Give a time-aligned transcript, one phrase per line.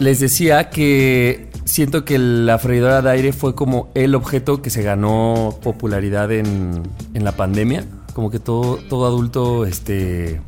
[0.00, 4.82] Les decía que siento que la freidora de aire fue como el objeto que se
[4.82, 6.82] ganó popularidad en,
[7.14, 7.84] en la pandemia.
[8.12, 10.40] Como que todo, todo adulto este,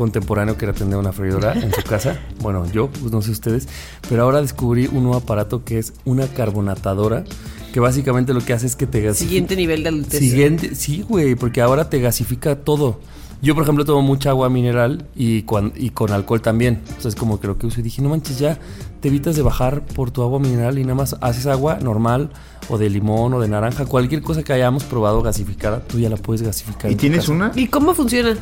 [0.00, 2.18] contemporáneo quiere tener una freidora en su casa.
[2.40, 3.68] Bueno, yo, pues no sé ustedes.
[4.08, 7.24] Pero ahora descubrí un nuevo aparato que es una carbonatadora.
[7.72, 9.28] Que básicamente lo que hace es que te gasifica.
[9.28, 10.18] Siguiente nivel de adultez.
[10.20, 13.00] Siguiente, sí, güey, porque ahora te gasifica todo.
[13.42, 16.80] Yo, por ejemplo, tomo mucha agua mineral y, cuan- y con alcohol también.
[16.88, 18.58] Entonces, como que lo que uso y dije, no manches, ya
[19.00, 22.28] te evitas de bajar por tu agua mineral y nada más haces agua normal
[22.68, 23.86] o de limón o de naranja.
[23.86, 26.90] Cualquier cosa que hayamos probado gasificada, tú ya la puedes gasificar.
[26.90, 27.50] ¿Y tienes una?
[27.54, 28.36] ¿Y cómo funciona?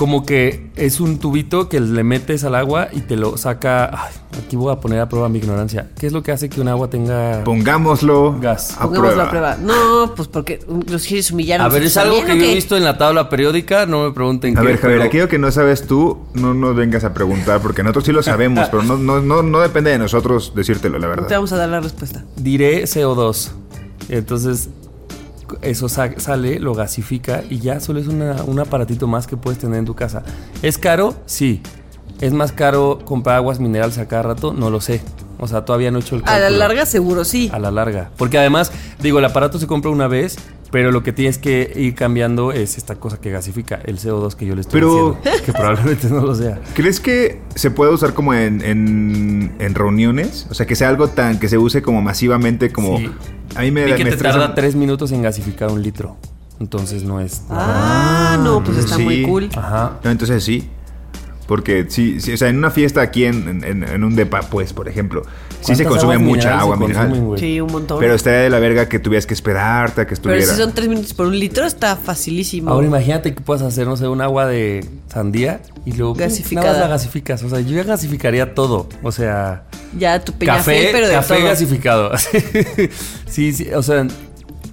[0.00, 3.90] Como que es un tubito que le metes al agua y te lo saca.
[3.92, 5.90] Ay, aquí voy a poner a prueba mi ignorancia.
[5.98, 8.78] ¿Qué es lo que hace que un agua tenga Pongámoslo Gas.
[8.78, 9.24] a Pongámoslo prueba.
[9.24, 9.56] a prueba.
[9.60, 11.60] No, pues porque los quieres humillar.
[11.60, 14.56] A ver, es algo que yo he visto en la tabla periódica, no me pregunten
[14.56, 17.60] A qué, ver, Javier, pero- aquello que no sabes tú, no nos vengas a preguntar,
[17.60, 21.08] porque nosotros sí lo sabemos, pero no, no, no, no depende de nosotros decírtelo, la
[21.08, 21.26] Te verdad.
[21.32, 22.24] vamos a dar la respuesta.
[22.36, 23.50] diré CO2.
[24.08, 24.70] Entonces,
[25.62, 29.58] eso sa- sale, lo gasifica y ya solo es una- un aparatito más que puedes
[29.58, 30.22] tener en tu casa.
[30.62, 31.14] ¿Es caro?
[31.26, 31.62] Sí.
[32.20, 34.52] ¿Es más caro comprar aguas minerales a cada rato?
[34.52, 35.00] No lo sé.
[35.38, 36.58] O sea, todavía no he hecho el A la cálculo.
[36.58, 37.50] larga seguro sí.
[37.52, 38.10] A la larga.
[38.18, 40.36] Porque además, digo, el aparato se compra una vez,
[40.70, 44.46] pero lo que tienes que ir cambiando es esta cosa que gasifica, el CO2 que
[44.46, 45.44] yo le estoy Pero- diciendo.
[45.44, 46.60] Que probablemente no lo sea.
[46.74, 50.46] ¿Crees que se puede usar como en, en, en reuniones?
[50.50, 52.98] O sea, que sea algo tan que se use como masivamente como...
[52.98, 53.10] Sí.
[53.56, 56.16] A mí me, Y que me te estresa- tarda tres minutos en gasificar un litro.
[56.60, 57.42] Entonces no es...
[57.50, 59.02] Ah, no, pues está sí.
[59.02, 59.48] muy cool.
[59.56, 59.98] Ajá.
[60.04, 60.68] No, entonces sí.
[61.50, 64.72] Porque sí, sí, o sea, en una fiesta aquí en, en- en un depa, pues,
[64.72, 65.22] por ejemplo,
[65.60, 67.12] sí se ¿Cuántas consume mucha agua mineral.
[67.38, 67.98] Sí, un montón.
[67.98, 70.46] Pero estaría de la verga que tuvieras que esperarte a que Pero estuviera.
[70.46, 72.70] si son tres minutos por un litro, está facilísimo.
[72.70, 76.66] Ahora imagínate que puedas hacer, no sé, un agua de sandía y luego Gasificada.
[76.68, 77.42] nada más la gasificas.
[77.42, 78.88] O sea, yo ya gasificaría todo.
[79.02, 79.64] O sea,
[79.98, 81.44] ya tu café, pero de café todo.
[81.46, 82.12] gasificado.
[83.28, 84.06] sí, sí, o sea,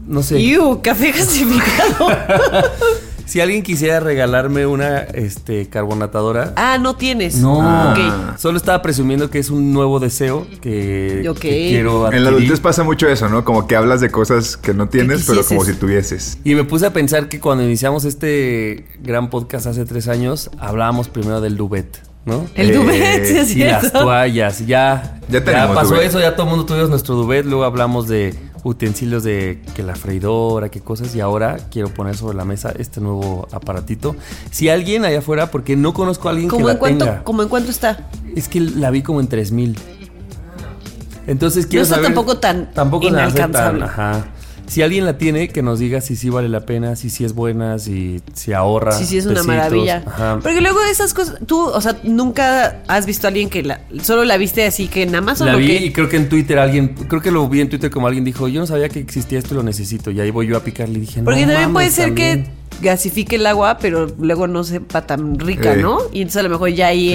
[0.05, 0.39] no sé.
[0.39, 2.07] Iu, café gasificado.
[3.27, 6.53] Si alguien quisiera regalarme una este, carbonatadora.
[6.55, 7.35] ah, no tienes.
[7.37, 8.37] No, Ok.
[8.37, 11.39] solo estaba presumiendo que es un nuevo deseo que, Ok.
[11.39, 12.21] que quiero En adquirir.
[12.23, 13.43] la adultez pasa mucho eso, ¿no?
[13.43, 16.37] Como que hablas de cosas que no tienes, pero como si tuvieses.
[16.43, 21.09] Y me puse a pensar que cuando iniciamos este gran podcast hace tres años, hablábamos
[21.09, 22.45] primero del duvet, ¿no?
[22.55, 25.19] El Eh, duvet, sí es Y las toallas, ya.
[25.29, 26.07] Ya pasó duvet.
[26.07, 27.45] eso, ya todo el mundo tuvimos nuestro duvet.
[27.45, 28.33] Luego hablamos de
[28.67, 31.15] utensilios de que la freidora, qué cosas.
[31.15, 34.15] Y ahora quiero poner sobre la mesa este nuevo aparatito.
[34.51, 37.23] Si alguien allá afuera, porque no conozco a alguien que ¿Cómo la en, cuánto, tenga.
[37.23, 38.09] ¿Cómo en cuánto está?
[38.35, 39.77] Es que la vi como en 3000.
[41.27, 43.79] Entonces No quiero está saber- tampoco tan tampoco inalcanzable.
[43.81, 44.25] tan- ajá.
[44.67, 47.33] Si alguien la tiene, que nos diga si sí vale la pena, si sí es
[47.33, 48.91] buena, si, si ahorra.
[48.91, 49.55] Sí, sí, es una pesitos.
[49.55, 50.03] maravilla.
[50.05, 50.39] Ajá.
[50.43, 53.79] Porque luego de esas cosas, tú, o sea, nunca has visto a alguien que la,
[54.03, 55.85] solo la viste así que en Amazon La o vi qué?
[55.85, 58.47] y creo que en Twitter alguien, creo que lo vi en Twitter como alguien dijo,
[58.49, 60.11] yo no sabía que existía esto y lo necesito.
[60.11, 62.43] Y ahí voy yo a picarle y dije, Porque no también puede ser también".
[62.43, 65.77] que gasifique el agua, pero luego no sepa tan rica, Eh.
[65.81, 65.97] ¿no?
[66.11, 67.13] Y entonces a lo mejor ya ahí Sí.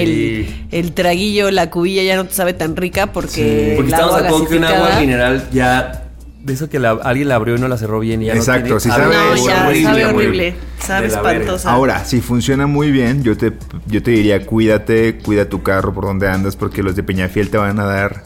[0.70, 4.14] el, el traguillo, la cubilla ya no te sabe tan rica porque, Porque el estamos
[4.16, 6.01] agua de que un agua mineral ya,
[6.44, 8.74] de eso que la- alguien la abrió y no la cerró bien y ya Exacto,
[8.74, 10.54] no tiene, sí sabe No, ya, horrible, sabe horrible.
[10.78, 11.70] Sabe espantosa.
[11.70, 13.52] Ahora, si funciona muy bien, yo te,
[13.86, 17.56] yo te diría, cuídate, cuida tu carro por donde andas, porque los de Peñafiel te
[17.58, 18.24] van a dar,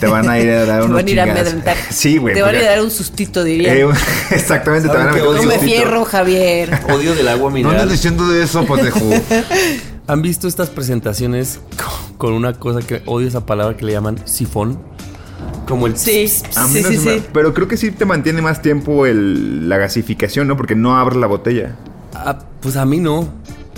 [0.00, 1.76] te van a ir a dar te unos van a ir a amedrentar.
[1.90, 2.34] Sí, güey.
[2.34, 3.72] Te van a ir a dar un sustito, diría.
[3.74, 3.86] Eh,
[4.32, 5.36] exactamente, te ¿Saben van a meter un?
[5.36, 5.72] Come sustito.
[5.72, 6.80] fierro, Javier.
[6.92, 7.80] Odio del agua No mineral.
[7.82, 8.98] andes diciendo de eso, pendejo.
[10.08, 11.60] ¿Han visto estas presentaciones
[12.18, 14.80] con una cosa que odio esa palabra que le llaman sifón?
[15.66, 17.26] Como el Sí, A mí sí, no sí, se me- sí.
[17.32, 20.56] Pero creo que sí te mantiene más tiempo el, la gasificación, ¿no?
[20.56, 21.76] Porque no abre la botella.
[22.14, 23.28] Ah, pues a mí no.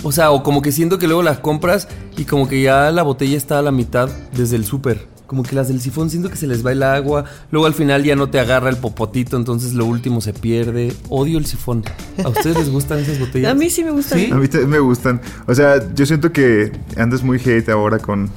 [0.03, 3.03] O sea, o como que siento que luego las compras y como que ya la
[3.03, 5.07] botella está a la mitad desde el súper.
[5.25, 7.25] Como que las del sifón siento que se les va el agua.
[7.49, 10.93] Luego al final ya no te agarra el popotito, entonces lo último se pierde.
[11.09, 11.83] Odio el sifón.
[12.23, 13.51] ¿A ustedes les gustan esas botellas?
[13.51, 14.19] A mí sí me gustan.
[14.19, 14.29] ¿Sí?
[14.31, 15.19] A mí también me gustan.
[15.47, 18.29] O sea, yo siento que andas muy hate ahora con,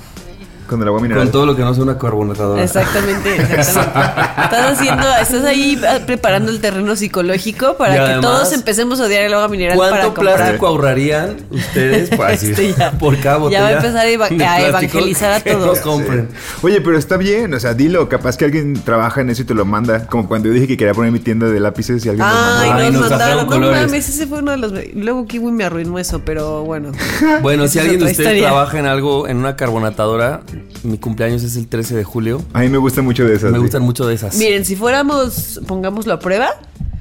[0.68, 1.24] con el agua mineral.
[1.24, 2.62] Con todo lo que no sea una carbonatadora.
[2.62, 4.42] Exactamente, exactamente.
[4.44, 9.00] Estás haciendo, estás ahí ah, preparando el terreno psicológico para Y que además, todos empecemos
[9.00, 10.36] a odiar el agua mineral para ¿Cuánto comprar.
[10.36, 12.92] plástico ahorrarían ustedes para decir, Este ya.
[12.92, 13.58] por cada botella?
[13.58, 15.78] Ya va a empezar a eva- a evangelizar a que todos.
[15.78, 16.28] No compren.
[16.62, 19.54] Oye, pero está bien, o sea, dilo, capaz que alguien trabaja en eso y te
[19.54, 20.06] lo manda.
[20.06, 22.68] Como cuando yo dije que quería poner mi tienda de lápices y alguien Ay, lo
[22.68, 22.84] mandó.
[22.84, 23.36] Ay, nos mandaron.
[23.38, 23.80] No colores.
[23.86, 24.72] mames, ese fue uno de los.
[24.94, 26.92] Luego Kiwi me arruinó eso, pero bueno.
[27.42, 28.48] Bueno, si alguien de ustedes historia.
[28.48, 30.40] trabaja en algo, en una carbonatadora,
[30.82, 32.42] mi cumpleaños es el 13 de julio.
[32.52, 33.50] A mí me gustan mucho de esas.
[33.50, 33.62] Me sí.
[33.62, 34.36] gustan mucho de esas.
[34.36, 36.50] Miren, si fuéramos, pongámoslo a prueba,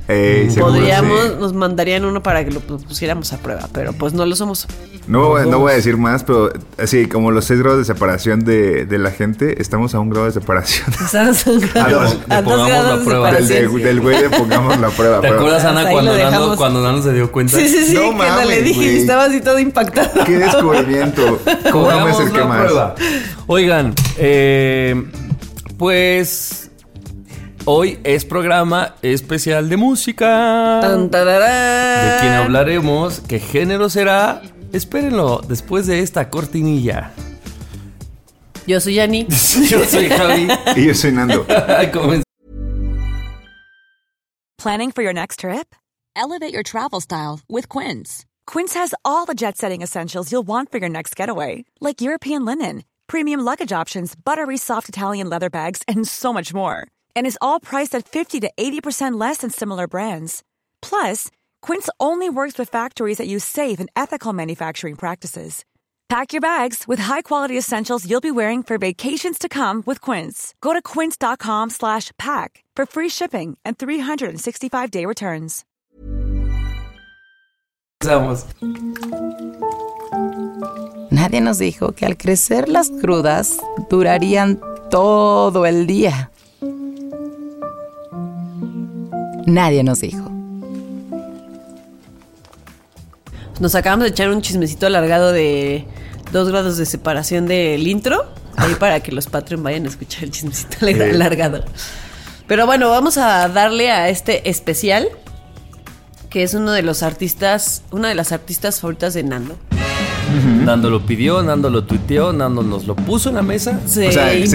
[0.07, 1.31] Ey, seguro, podríamos, sí.
[1.39, 4.65] nos mandarían uno para que lo pusiéramos a prueba, pero pues no lo somos.
[5.05, 5.59] No, Los no dos.
[5.61, 9.11] voy a decir más, pero así como los seis grados de separación de, de la
[9.11, 10.87] gente, estamos a un grado de separación.
[11.05, 12.17] Estamos a un grado- dos.
[12.29, 13.31] a dos grados la de prueba.
[13.31, 13.75] del, separación.
[13.77, 15.15] de- del güey le pongamos la prueba.
[15.21, 16.57] ¿Te pero- acuerdas, Ana, cuando dejamos.
[16.57, 17.57] cuando Nando se dio cuenta?
[17.57, 18.97] Sí, sí, sí, No que no le mames, dije y güey.
[18.97, 20.23] estaba así todo impactado.
[20.25, 21.39] Qué descubrimiento.
[21.71, 22.63] ¿Cómo no me acerqué la más?
[22.65, 22.95] prueba.
[23.47, 25.05] Oigan, eh,
[25.77, 26.66] pues
[27.67, 30.79] hoy es programa especial de música.
[30.81, 32.05] Tan, tararán.
[32.05, 34.41] De quien hablaremos, qué género será.
[34.73, 37.11] Espérenlo después de esta cortinilla.
[38.65, 39.27] Yo soy Yani.
[39.69, 40.47] Yo soy Javi.
[40.75, 41.45] Y yo soy Nando.
[44.57, 45.75] Planning for your next trip?
[46.15, 48.25] Elevate your travel style with Quince.
[48.45, 52.43] Quince has all the jet setting essentials you'll want for your next getaway, like European
[52.43, 56.87] linen, premium luggage options, buttery soft Italian leather bags, and so much more.
[57.17, 60.43] And is all priced at 50 to 80% less than similar brands.
[60.81, 61.29] Plus,
[61.61, 65.65] Quince only works with factories that use safe and ethical manufacturing practices.
[66.09, 70.53] Pack your bags with high-quality essentials you'll be wearing for vacations to come with Quince.
[70.61, 75.65] Go to quince.com slash pack for free shipping and 365-day returns.
[81.11, 83.59] Nadie nos dijo que al crecer las crudas
[83.89, 86.31] durarían todo el día.
[89.47, 90.29] Nadie nos dijo.
[93.61, 95.85] Nos acabamos de echar un chismecito alargado de
[96.33, 98.25] dos grados de separación del intro.
[98.57, 101.63] Ahí para que los Patreon vayan a escuchar el chismecito alargado.
[102.45, 105.07] Pero bueno, vamos a darle a este especial.
[106.29, 109.55] Que es uno de los artistas, una de las artistas favoritas de Nando.
[110.65, 113.79] Nando lo pidió, Nando lo tuiteó, Nando nos lo puso en la mesa.
[113.85, 114.49] Se O sea, ¿se es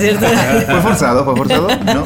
[0.00, 0.26] cierto?
[0.66, 1.24] ¿Fue forzado?
[1.24, 1.68] ¿Fue forzado?
[1.68, 2.04] ¿No?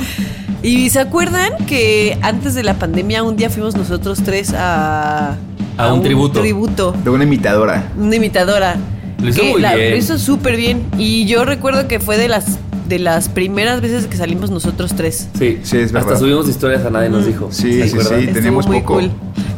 [0.63, 5.37] Y se acuerdan que antes de la pandemia un día fuimos nosotros tres a...
[5.77, 6.41] A un tributo.
[6.41, 6.93] tributo.
[7.05, 7.93] De una imitadora.
[7.97, 8.77] Una imitadora.
[9.23, 9.91] Lo hizo que muy bien.
[9.93, 10.83] Lo hizo súper bien.
[10.99, 12.59] Y yo recuerdo que fue de las,
[12.89, 15.29] de las primeras veces que salimos nosotros tres.
[15.39, 16.13] Sí, Sí, es verdad.
[16.15, 17.49] Hasta subimos historias a nadie nos dijo.
[17.53, 17.99] Sí, ¿Se sí,
[18.43, 18.51] sí.
[18.51, 18.95] Muy poco.
[18.95, 19.11] cool.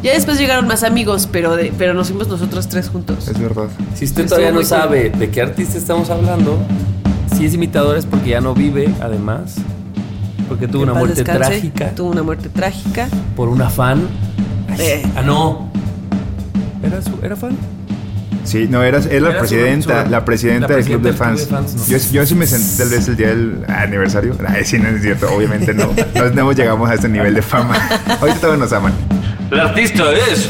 [0.03, 3.27] Ya después llegaron más amigos, pero, de- pero nos fuimos nosotros tres juntos.
[3.27, 3.65] Es verdad.
[3.95, 4.65] Si usted Estuvo todavía no cool.
[4.65, 6.59] sabe de qué artista estamos hablando,
[7.35, 9.55] si es imitador es porque ya no vive, además.
[10.51, 11.49] Porque tuvo Que una muerte descanse.
[11.49, 13.07] trágica Tuvo una muerte trágica.
[13.37, 14.01] por una fan.
[14.77, 15.01] Eh.
[15.15, 15.71] Ah, no.
[16.83, 17.51] ¿Era, su, ¿Era fan?
[18.43, 18.99] Sí, no, la Era
[19.39, 21.47] presidenta, su- la presidenta la del club de presidenta del fans.
[21.47, 21.97] club de fans, ¿no?
[21.97, 24.35] yo, yo sí me senté tal vez el día del aniversario.
[24.45, 25.89] Ay, sí, no es cierto, obviamente no.
[26.15, 27.75] No, no llegamos a ese nivel de fama.
[28.19, 28.91] Ahorita todos nos aman.
[29.51, 30.49] El artista es.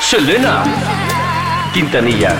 [0.00, 0.64] Selena
[1.72, 2.34] Quintanilla.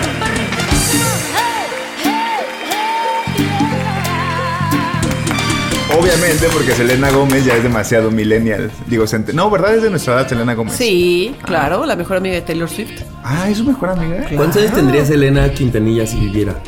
[5.97, 8.69] Obviamente, porque Selena Gómez ya es demasiado millennial.
[8.87, 9.75] Digo, no, ¿verdad?
[9.75, 10.73] Es de nuestra edad, Selena Gómez.
[10.75, 13.01] Sí, claro, la mejor amiga de Taylor Swift.
[13.23, 14.27] Ah, ¿es su mejor amiga?
[14.35, 16.61] ¿Cuántos años tendría Selena Quintanilla si viviera?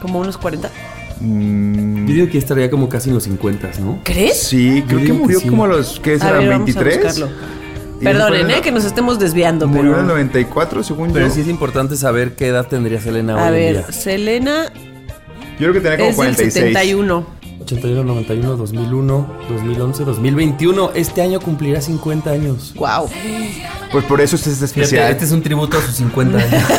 [0.00, 0.70] Como unos 40.
[1.20, 4.00] Mm, Yo digo que estaría como casi en los 50, ¿no?
[4.04, 4.40] ¿Crees?
[4.42, 5.48] sí, creo que murió sí.
[5.48, 6.38] como a los, ¿qué A será?
[6.38, 7.04] ver, vamos a 23.
[7.04, 7.28] buscarlo.
[8.00, 10.00] Y Perdonen, eh, que nos estemos desviando, Murió en pero...
[10.00, 11.34] el 94, según Pero yo.
[11.34, 13.92] sí es importante saber qué edad tendría Selena A hoy en ver, día.
[13.92, 14.72] Selena
[15.58, 16.52] Yo creo que tenía como es del 46.
[16.54, 17.26] 71.
[17.62, 20.90] 81, 91, 2001, 2011, 2021.
[20.94, 22.72] Este año cumplirá 50 años.
[22.74, 23.08] Wow.
[23.92, 25.10] Pues por eso este es Fíjate, especial.
[25.12, 26.64] este es un tributo a sus 50 años.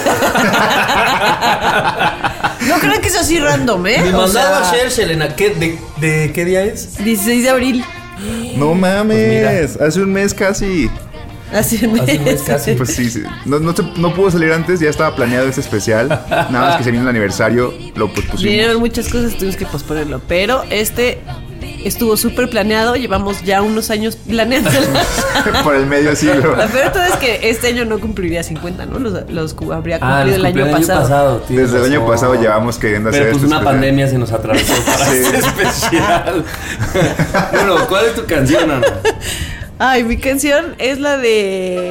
[2.68, 3.98] No creo que sea así random, ¿eh?
[4.04, 5.36] Me mandaba sea, ayer, Selena.
[5.36, 6.98] ¿Qué, de, de qué día es?
[7.04, 7.84] 16 de abril.
[8.56, 10.90] No mames, Pues hace un mes casi.
[11.53, 12.74] Así Hace un mes casi.
[12.74, 13.24] Pues sí, sí.
[13.46, 16.08] No, no, se- no pudo salir antes, ya estaba planeado este especial.
[16.29, 18.43] Nada más que se vino el aniversario, lo pospusimos.
[18.43, 20.22] Vinieron muchas cosas, tuvimos que posponerlo.
[20.27, 21.20] Pero este
[21.84, 22.96] estuvo súper planeado.
[22.96, 24.70] Llevamos ya unos años planeando.
[25.63, 26.55] Por el medio siglo.
[26.55, 29.00] La todo es que este año no cumpliría 50, ¿no?
[29.00, 31.38] Los, los habría cumplido Ah, los el año pasado.
[31.48, 33.74] tienes Desde el año pasado llevamos queriendo hacer Pero pues esto una especial.
[33.75, 35.17] pandemia se nos atravesó para Sí.
[35.17, 36.46] este especial.
[37.51, 38.88] bueno, ¿cuál es tu canción, Ana?
[39.84, 41.90] Ay, mi canción es la de.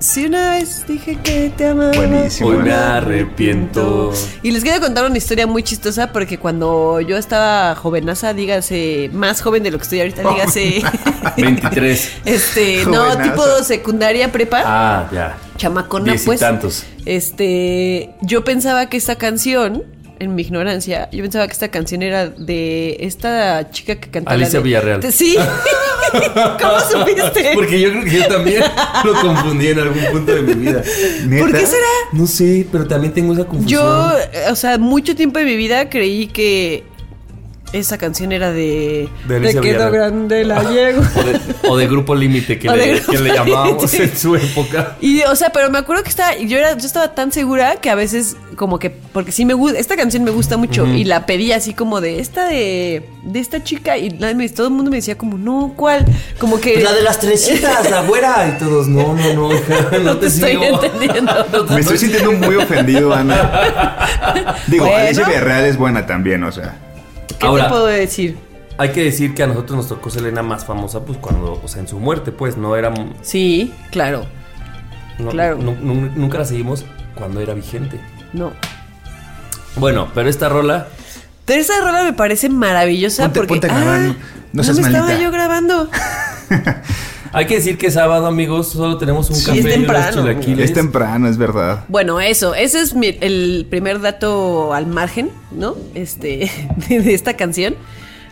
[0.00, 1.92] Si una vez dije que te amaba.
[1.92, 2.48] Buenísimo.
[2.48, 4.12] Hoy me arrepiento.
[4.42, 9.40] Y les quiero contar una historia muy chistosa porque cuando yo estaba jovenaza, dígase, más
[9.40, 10.82] joven de lo que estoy ahorita, dígase.
[11.36, 12.12] 23.
[12.24, 14.62] este, no, tipo secundaria, prepa.
[14.66, 15.38] Ah, ya.
[15.56, 16.40] chamacona, Diez y pues.
[16.40, 16.84] tantos.
[17.06, 19.84] Este, yo pensaba que esta canción,
[20.20, 24.30] en mi ignorancia, yo pensaba que esta canción era de esta chica que canta.
[24.30, 25.12] la Alicia de- Villarreal.
[25.12, 25.36] Sí.
[26.12, 27.50] ¿Cómo supiste?
[27.54, 28.62] Porque yo creo que yo también
[29.04, 30.82] lo confundí en algún punto de mi vida.
[31.26, 31.42] ¿Neta?
[31.44, 31.86] ¿Por qué será?
[32.12, 33.82] No sé, pero también tengo esa confusión.
[33.82, 36.84] Yo, eh, o sea, mucho tiempo de mi vida creí que
[37.72, 39.08] esa canción era de.
[39.26, 41.02] De quedó grande la llego.
[41.16, 44.96] O de, o de Grupo Límite que, le, que le llamábamos en su época.
[45.00, 47.90] Y, o sea, pero me acuerdo que estaba, yo era, yo estaba tan segura que
[47.90, 51.26] a veces, como que, porque sí me gusta, esta canción me gusta mucho y la
[51.26, 54.10] pedí así como de esta de, de esta chica y
[54.48, 56.04] todo el mundo me decía como, no, ¿cuál?
[56.38, 56.80] Como que.
[56.82, 58.54] La de las tresitas, la güera.
[58.54, 59.48] Y todos, no, no, no,
[60.02, 60.64] no, te, estoy sigo.
[60.64, 61.66] entendiendo.
[61.70, 64.56] Me estoy sintiendo muy ofendido, Ana.
[64.66, 64.98] Digo, Bueno.
[65.06, 66.76] Alicia Villarreal es buena también, o sea.
[67.38, 68.38] ¿Qué Ahora- te puedo decir?
[68.78, 71.80] Hay que decir que a nosotros nos tocó Selena más famosa, pues cuando, o sea,
[71.82, 72.92] en su muerte, pues no era.
[73.22, 74.24] Sí, claro,
[75.18, 75.58] no- Claro.
[75.58, 78.00] nu- nu- nunca la seguimos cuando era vigente.
[78.32, 78.52] no.
[79.76, 80.88] Bueno, pero esta rola.
[81.44, 83.54] Pero esa rola me parece maravillosa Ponte- porque.
[83.60, 84.16] ponte ah, no
[84.52, 85.88] no seas me estaba yo grabando.
[87.38, 90.22] Hay que decir que sábado, amigos, solo tenemos un Sí, café es y temprano.
[90.22, 90.64] chilaquiles.
[90.64, 91.84] Es temprano, es verdad.
[91.88, 95.76] Bueno, eso, ese es mi- el primer dato al margen, ¿no?
[95.94, 96.50] Este,
[96.88, 97.76] de, de esta canción.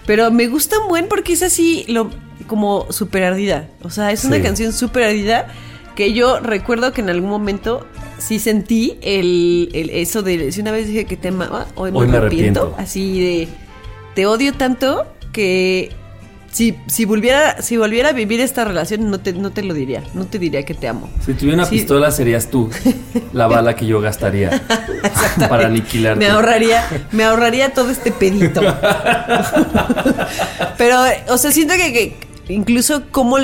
[0.07, 2.11] Pero me gusta un buen porque es así, lo,
[2.49, 3.69] como súper ardida.
[3.83, 4.43] O sea, es una Sí.
[4.43, 5.47] canción súper ardida
[5.95, 7.87] que yo recuerdo que en algún momento
[8.19, 11.99] sí sentí el, el- eso de, si una vez dije que te amaba, hoy me,
[11.99, 12.61] Hoy me arrepiento.
[12.61, 12.83] arrepiento.
[12.83, 13.49] Así de,
[14.17, 15.91] te odio tanto que
[16.57, 20.03] si, si, volviera, si volviera a vivir esta relación no te, no te lo diría,
[20.15, 21.11] no te diría que te amo.
[21.23, 21.77] Si tuviera una Sí.
[21.77, 22.71] pistola, serías tú
[23.35, 24.63] la bala que yo gastaría
[25.51, 26.19] para aniquilarte.
[26.25, 26.83] Me ahorraría,
[27.13, 28.63] me ahorraría todo este pedito.
[30.79, 30.99] Pero,
[31.29, 32.17] o sea, siento que, que
[32.55, 33.37] incluso como,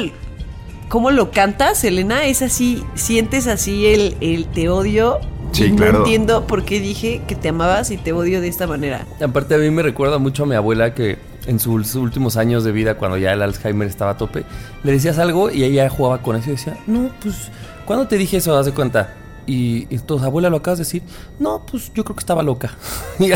[0.88, 5.18] como lo canta Selena, es así, sientes así el, el te odio.
[5.52, 5.92] Sí, y claro.
[5.92, 9.04] No entiendo por qué dije que te amabas y te odio de esta manera.
[9.22, 12.72] Aparte a mí me recuerda mucho a mi abuela que en sus últimos años de
[12.72, 14.44] vida, cuando ya el Alzheimer estaba a tope,
[14.82, 17.50] le decías algo y ella jugaba con eso y decía, no, pues,
[17.84, 18.56] ¿cuándo te dije eso?
[18.56, 19.14] Haz de cuenta.
[19.46, 21.02] Y, y entonces, abuela, ¿lo acabas de decir?
[21.38, 22.70] No, pues yo creo que estaba loca.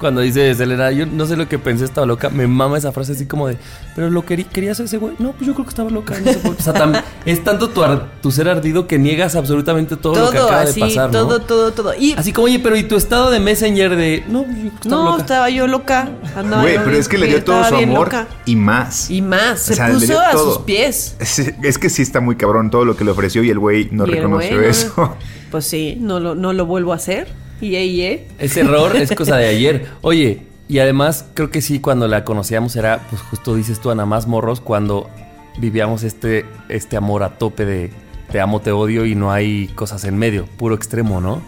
[0.00, 3.12] Cuando dice Selena, yo no sé lo que pensé, estaba loca, me mama esa frase
[3.12, 3.56] así como de,
[3.94, 5.14] pero lo querí, querías ese güey.
[5.18, 6.14] No, pues yo creo que estaba loca.
[6.18, 6.60] no sé por qué".
[6.70, 10.38] O sea, es tanto tu, ar- tu ser ardido que niegas absolutamente todo, lo que
[10.38, 11.26] todo acaba así, de pasar, ¿no?
[11.26, 11.94] todo, todo, todo.
[11.94, 14.70] Y Así como, oye, pero ¿y tu estado de Messenger de, no, pues yo creo
[14.70, 15.22] que estaba no, loca?
[15.22, 16.10] estaba yo loca.
[16.36, 18.26] andaba Güey, yo pero bien- es que le dio todo su amor loca.
[18.46, 19.10] y más.
[19.10, 20.54] Y más, se O sea, le puso a todo.
[20.54, 21.16] sus pies.
[21.18, 23.88] Es, es que sí está muy cabrón todo lo que le ofreció y el güey
[23.92, 25.16] no Y el reconoció güey, no- eso.
[25.50, 27.28] Pues sí, no lo, no lo vuelvo a hacer.
[27.60, 28.26] Y y, y.
[28.38, 29.86] Ese error es cosa de ayer.
[30.00, 34.06] Oye, y además creo que sí, cuando la conocíamos era, pues justo dices tú, Ana,
[34.06, 35.10] más morros, cuando
[35.58, 37.90] vivíamos este, este amor a tope de
[38.30, 41.42] te amo, te odio y no hay cosas en medio, puro extremo, ¿no?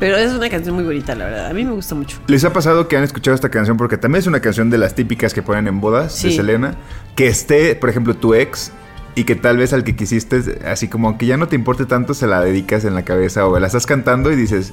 [0.00, 1.46] Pero es una canción muy bonita, la verdad.
[1.46, 2.18] A mí me gusta mucho.
[2.26, 3.76] ¿Les ha pasado que han escuchado esta canción?
[3.78, 6.36] Porque también es una canción de las típicas que ponen en bodas de Sí.
[6.36, 6.74] Selena.
[7.14, 8.72] Que esté, por ejemplo, tu ex
[9.16, 12.14] y que tal vez al que quisiste, así como que ya no te importe tanto,
[12.14, 14.72] se la dedicas en la cabeza o la estás cantando y dices,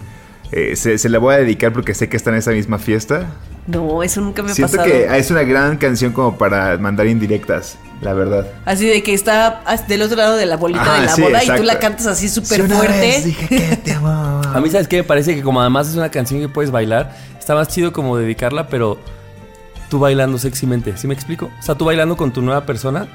[0.52, 3.26] eh, se, se la voy a dedicar porque sé que está en esa misma fiesta.
[3.66, 4.92] No, eso nunca me ha Siento pasado.
[4.92, 8.46] que es una gran canción como para mandar indirectas, la verdad.
[8.66, 11.44] Así de que está del otro lado de la bolita Ajá, de la sí, boda
[11.44, 13.00] y tú la cantas así súper Si una fuerte.
[13.00, 14.42] vez dije que te amaba.
[14.54, 14.98] A mí, ¿sabes qué?
[14.98, 18.18] Me parece que como además es una canción que puedes bailar, está más chido como
[18.18, 19.00] dedicarla, pero
[19.90, 21.50] tú bailando sexymente, ¿sí me explico?
[21.58, 23.08] O sea, tú bailando con tu nueva persona,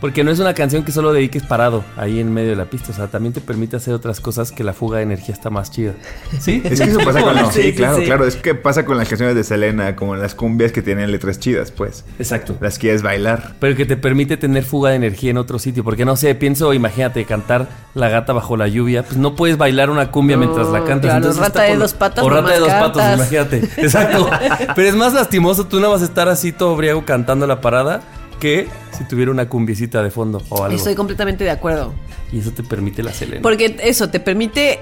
[0.00, 2.92] porque no es una canción que solo dediques parado ahí en medio de la pista,
[2.92, 5.70] o sea, también te permite hacer otras cosas que la fuga de energía está más
[5.70, 5.92] chida.
[6.40, 6.62] ¿Sí?
[6.64, 7.52] Es que eso pasa con las...
[7.54, 8.04] Sí, Sí, sí, claro, sí.
[8.04, 8.26] claro.
[8.26, 11.70] Es que pasa con las canciones de Selena, como las cumbias que tienen letras chidas,
[11.72, 12.04] pues.
[12.18, 12.56] Exacto.
[12.60, 13.54] Las quieres bailar.
[13.58, 15.82] Pero que te permite tener fuga de energía en otro sitio.
[15.84, 19.02] Porque no sé, pienso, imagínate, cantar La gata bajo la lluvia.
[19.02, 21.00] Pues no puedes bailar una cumbia No, mientras la cantas.
[21.10, 23.16] claro, Entonces rata está de por- dos patas, O rata de dos patas, cantas.
[23.16, 23.82] imagínate.
[23.82, 24.30] Exacto.
[24.76, 28.02] Pero es más lastimoso tú nada más estar así todo briago cantando la parada
[28.38, 30.76] que si tuviera una cumbiecita de fondo o algo.
[30.76, 31.92] Estoy completamente de acuerdo.
[32.32, 33.42] Y eso te permite la selena.
[33.42, 34.80] Porque eso te permite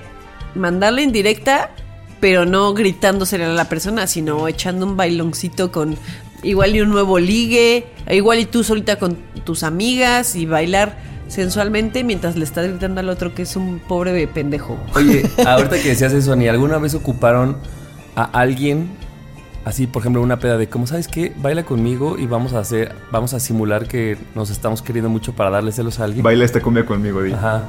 [0.54, 1.70] mandarla en directa
[2.20, 5.96] pero no gritándosele a la persona, sino echando un bailoncito con
[6.42, 10.98] igual y un nuevo ligue, igual y tú solita con tus amigas y bailar
[11.28, 14.78] sensualmente mientras le estás gritando al otro que es un pobre pendejo.
[14.94, 17.58] Oye, ahorita que decías eso, ¿ni alguna vez ocuparon
[18.14, 18.88] a alguien
[19.66, 21.32] así, por ejemplo, una peda de como, ¿sabes qué?
[21.36, 25.50] Baila conmigo y vamos a hacer, vamos a simular que nos estamos queriendo mucho para
[25.50, 26.22] darle celos a alguien?
[26.22, 27.32] Baila esta cumbia conmigo, di.
[27.32, 27.64] Ajá.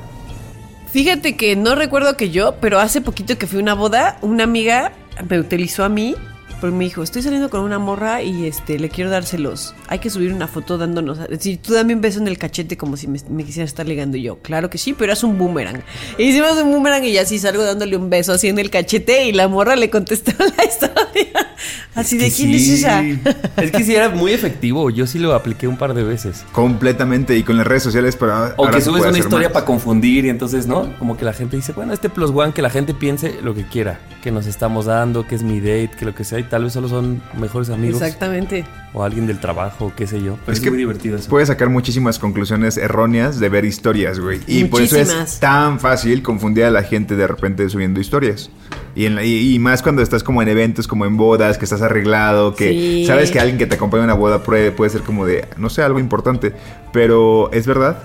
[0.92, 4.44] Fíjate que no recuerdo que yo, pero hace poquito que fui a una boda, una
[4.44, 4.94] amiga
[5.28, 6.16] me utilizó a mí
[6.62, 9.76] porque me dijo, estoy saliendo con una morra y este le quiero dárselos.
[9.88, 11.20] Hay que subir una foto dándonos.
[11.20, 13.88] Es decir, tú dame un beso en el cachete como si me, me quisieras estar
[13.88, 14.38] ligando y yo.
[14.40, 15.84] Claro que sí, pero es un boomerang.
[16.18, 19.34] Y hicimos un boomerang y así salgo dándole un beso así en el cachete y
[19.34, 21.47] la morra le contestó la historia.
[21.96, 23.04] Así de que quién es esa.
[23.58, 24.90] Es que sí era muy efectivo.
[24.90, 26.46] Yo sí lo apliqué un par de veces.
[26.52, 27.36] Completamente.
[27.38, 28.54] Y con las redes sociales para.
[28.58, 29.54] O que subes una historia más.
[29.54, 30.96] para confundir y entonces, ¿no?
[31.00, 33.66] Como que la gente dice, bueno, este plus one, que la gente piense lo que
[33.68, 36.64] quiera, que nos estamos dando, que es mi date, que lo que sea, y tal
[36.66, 38.66] vez solo son mejores amigos Exactamente.
[38.94, 40.38] o alguien del trabajo, qué sé yo.
[40.46, 41.30] Pero Es es, que muy divertido eso.
[41.30, 44.40] Puedes sacar muchísimas conclusiones erróneas de ver historias, güey.
[44.48, 45.40] Y por eso es Muchísimas.
[45.40, 48.50] tan fácil confundir a la gente de repente subiendo historias.
[48.98, 51.66] Y, en la- y- y más cuando estás como en eventos, como en bodas, que
[51.66, 53.06] estás arreglado, que Sí.
[53.06, 55.70] sabes que alguien que te acompaña a una boda puede, puede ser como de, no
[55.70, 56.54] sé, algo importante.
[56.92, 57.98] Pero es verdad,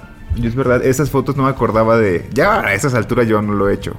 [0.43, 2.29] es verdad, esas fotos no me acordaba de...
[2.35, 3.95] Ya a esas alturas yo no lo he hecho.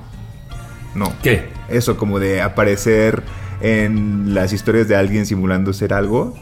[0.94, 1.12] No.
[1.24, 1.46] ¿Qué?
[1.68, 3.24] Eso, como de aparecer
[3.62, 6.36] en las historias de alguien simulando ser algo.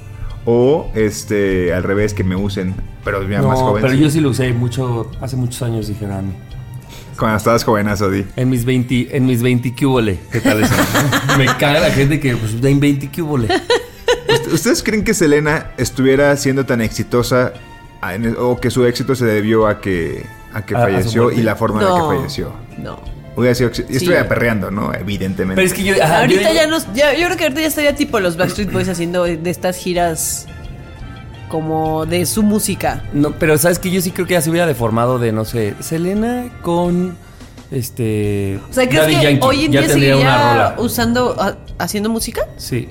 [0.43, 2.75] O este, al revés, que me usen.
[3.05, 3.81] Pero más No, joven.
[3.83, 3.99] pero sí.
[3.99, 6.33] yo sí lo usé mucho, hace muchos años dijeron.
[7.17, 8.25] Cuando estabas jovenazo, di.
[8.35, 10.19] En mis 20, en mis 20 cúbole.
[10.31, 10.73] ¿Qué tal eso?
[11.37, 13.47] Me caga la gente que, pues, en 20 cúbole.
[13.47, 17.53] ¿Ust- ¿Ustedes creen que Selena estuviera siendo tan exitosa
[18.13, 21.55] en- o que su éxito se debió a que, a que A- falleció y la
[21.55, 22.09] forma en la No.
[22.09, 22.53] que falleció?
[22.77, 22.99] No.
[23.35, 23.69] Hubiera sido.
[23.69, 24.29] ex- y estuviera Sí.
[24.29, 24.93] perreando, ¿no?
[24.93, 25.55] Evidentemente.
[25.55, 25.95] Pero es que yo.
[26.03, 26.77] ajá, ahorita yo- ya no.
[26.93, 30.47] ya- yo creo que ahorita ya estaría tipo los Backstreet Boys haciendo de estas giras
[31.51, 33.03] como de su música.
[33.13, 35.75] No, pero sabes que yo sí creo que ya se hubiera deformado de, no sé,
[35.81, 37.15] Selena con.
[37.69, 38.59] Este.
[38.69, 39.39] O sea, ¿crees Daddy que Yankee.
[39.47, 40.75] hoy en Ya día tendría una seguiría rola.
[40.79, 42.41] usando, a- haciendo música?
[42.57, 42.89] Sí.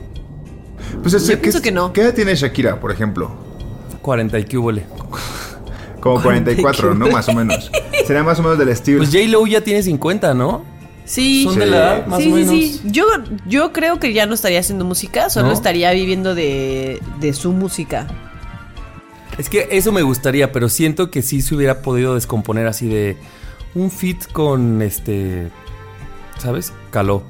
[1.02, 1.92] Pues es- Yo ¿qué- pienso que no.
[1.92, 3.30] ¿Qué edad tiene Shakira, por ejemplo?
[4.02, 4.84] 40 y cúbole.
[6.00, 7.08] Como 44, ¿no?
[7.08, 7.70] Más o menos.
[8.06, 8.98] Sería más o menos del estilo.
[8.98, 10.64] Pues J-Lo ya tiene 50, ¿no?
[11.04, 11.44] Sí.
[11.44, 11.60] Son Sí.
[11.60, 12.54] de la edad, más sí, o sí, menos.
[12.54, 12.80] sí.
[12.86, 13.04] Yo,
[13.46, 15.52] yo creo que ya no estaría haciendo música, solo ¿No?
[15.52, 18.06] estaría viviendo de, de su música.
[19.38, 23.16] Es que eso me gustaría, pero siento que sí se hubiera podido descomponer así de
[23.74, 25.48] un fit con este,
[26.38, 26.72] ¿sabes?
[26.90, 27.22] Caló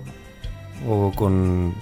[0.89, 1.75] o con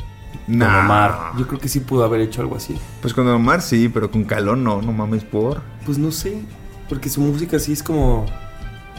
[0.46, 0.80] Don Nah.
[0.84, 1.32] Omar.
[1.38, 2.76] Yo creo que sí pudo haber hecho algo así.
[3.00, 5.62] Pues con Omar sí, pero con Calón no, no mames por.
[5.86, 6.42] Pues no sé,
[6.88, 8.26] porque su música sí es como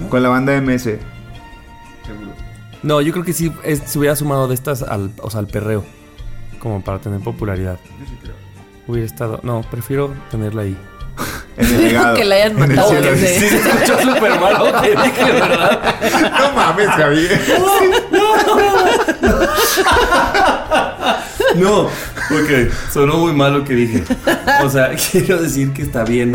[0.10, 0.98] Con la banda MS.
[2.82, 5.48] No, yo creo que sí es- se hubiera sumado de estas al, o sea, al
[5.48, 5.84] perreo
[6.60, 7.78] como para tener popularidad.
[8.88, 10.78] Hubiera estado, no, prefiero tenerla ahí.
[11.60, 12.16] En el legado.
[12.16, 13.12] que la hayan En el matado cielo.
[13.12, 15.96] desde- se escuchó súper malo, te dije, ¿verdad?
[16.40, 17.42] No mames, Javier.
[21.56, 24.04] No, ok, sonó muy mal lo que dije.
[24.64, 26.34] O sea, quiero decir que está bien.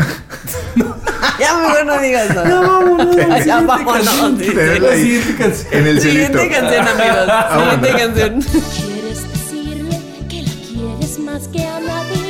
[1.38, 2.48] ya mejor no digas nada.
[2.48, 4.38] No, ya vámonos.
[4.38, 4.52] dice.
[4.52, 5.22] Tenerla ahí.
[5.70, 6.38] En el cielito.
[6.38, 7.28] Siguiente canción, amigos.
[7.70, 8.42] Siguiente canción.
[8.42, 12.23] Quieres decirle que la quieres más que a nadie.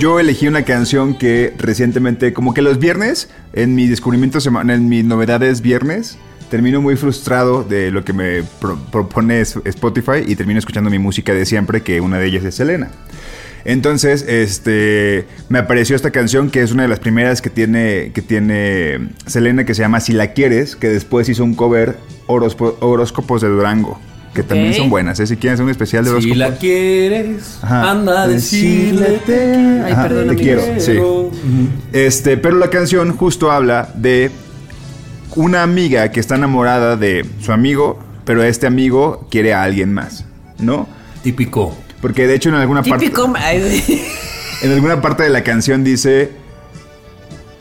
[0.00, 4.88] Yo elegí una canción que recientemente, como que los viernes, en mi descubrimiento semana, en
[4.88, 6.16] mis novedades viernes,
[6.50, 11.34] termino muy frustrado de lo que me pro- propone Spotify y termino escuchando mi música
[11.34, 12.88] de siempre, que una de ellas es Selena.
[13.66, 18.22] Entonces, este, me apareció esta canción que es una de las primeras que tiene, que
[18.22, 23.48] tiene Selena, que se llama Si la quieres, que después hizo un cover horóscopos de
[23.48, 24.00] Durango,
[24.34, 25.18] que también son buenas.
[25.20, 25.26] ¿eh?
[25.26, 26.36] Si quieren hacer un especial de Si horóscopos.
[26.38, 27.90] la quieres, Ajá.
[27.90, 30.92] anda a decirle te- Ay, Ajá, perdón, te quiero, sí.
[31.92, 34.30] Este, pero la canción justo habla de
[35.36, 40.24] una amiga que está enamorada de su amigo, pero este amigo quiere a alguien más,
[40.58, 40.88] ¿no?
[41.22, 41.76] Típico.
[42.00, 43.32] Porque de hecho en alguna parte Típico.
[44.62, 46.30] en alguna parte de la canción dice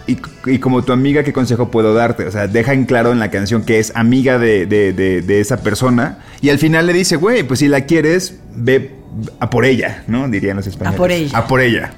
[0.10, 2.26] y, y como tu amiga, ¿qué consejo puedo darte?
[2.26, 5.40] O sea, deja en claro en la canción que es amiga de, de- de- de
[5.40, 6.20] esa persona.
[6.42, 8.92] Y al final le dice, güey, pues si la quieres, ve
[9.40, 10.28] a por ella, ¿no?
[10.28, 10.98] Dirían los españoles.
[10.98, 11.38] por ella.
[11.38, 11.94] A por ella.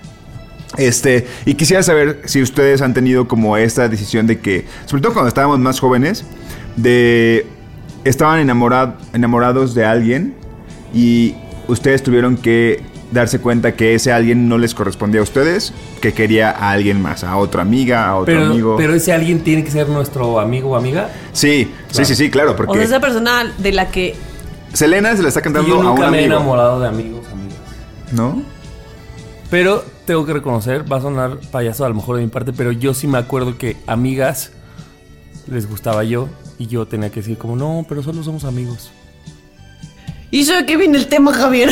[0.78, 5.13] Este, y quisiera saber si ustedes han tenido como esta decisión de que, sobre todo
[5.13, 6.24] cuando estábamos más jóvenes,
[6.78, 7.45] de
[8.06, 10.34] estaban enamorad- enamorados de alguien
[10.93, 11.36] y
[11.67, 16.50] ustedes tuvieron que darse cuenta que ese alguien no les correspondía a ustedes, que quería
[16.50, 18.76] a alguien más, a otra amiga, a otro Pero, amigo.
[18.78, 21.10] pero ese alguien tiene que ser nuestro amigo o amiga.
[21.34, 24.15] sí, sí, sí, sí, claro, O porque sea, esa persona de la que.
[24.74, 27.58] Selena se la está cantando yo a un nunca me he enamorado de amigos, amigas.
[28.13, 28.41] ¿no?
[29.50, 32.71] Pero tengo que reconocer, va a sonar payaso a lo mejor de mi parte, pero
[32.71, 34.52] yo sí me acuerdo que amigas
[35.47, 38.91] les gustaba yo y yo tenía que decir como, no, pero solo somos amigos.
[40.32, 41.70] ¿Y eso de qué viene el tema, Javier?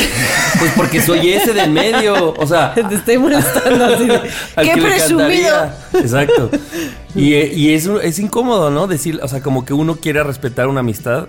[0.58, 2.74] Pues porque soy ese del medio, o sea...
[2.88, 4.20] Te estoy molestando así de.
[4.62, 5.70] ¡Qué presumido!
[5.94, 6.50] Exacto.
[7.14, 8.86] Y, eh, y es, es incómodo, ¿no?
[8.86, 11.26] Decir, o sea, como que uno quiere respetar una amistad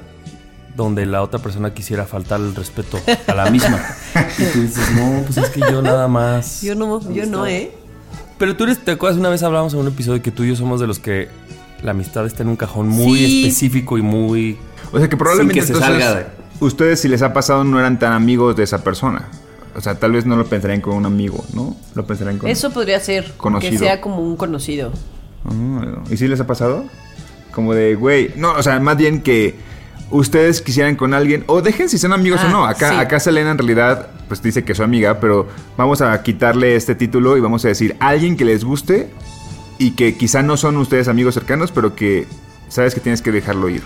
[0.76, 3.82] donde la otra persona quisiera faltar el respeto a la misma.
[4.38, 6.62] Y tú dices, no, pues es que yo nada más.
[6.62, 7.72] Yo no, yo no, ¿eh?
[8.38, 9.18] Pero tú eres, ¿te acuerdas?
[9.20, 11.30] Una vez hablamos en un episodio que tú y yo somos de los que
[11.82, 13.46] la amistad está en un cajón muy Sí.
[13.46, 14.58] específico y muy.
[14.92, 17.78] O sea que probablemente que se entonces, salga de- ustedes si les ha pasado no
[17.80, 19.28] eran tan amigos de esa persona.
[19.76, 21.76] O sea, tal vez no lo pensarían con un amigo, ¿no?
[21.96, 23.34] Lo pensarían con Eso podría ser.
[23.38, 23.72] Conocido.
[23.72, 24.92] Que sea como un conocido.
[25.46, 26.86] Ah, ¿Y si les ha pasado?
[27.54, 29.56] Como de, güey, no, o sea, más bien que
[30.10, 32.66] ustedes quisieran con alguien, o dejen si son amigos Ah, o no.
[32.66, 32.96] Acá, sí.
[32.96, 35.48] acá Selena en realidad, pues dice que es su amiga, pero
[35.78, 39.10] vamos a quitarle este título y vamos a decir alguien que les guste
[39.78, 42.28] y que quizá no son ustedes amigos cercanos, pero que
[42.68, 43.82] sabes que tienes que dejarlo ir.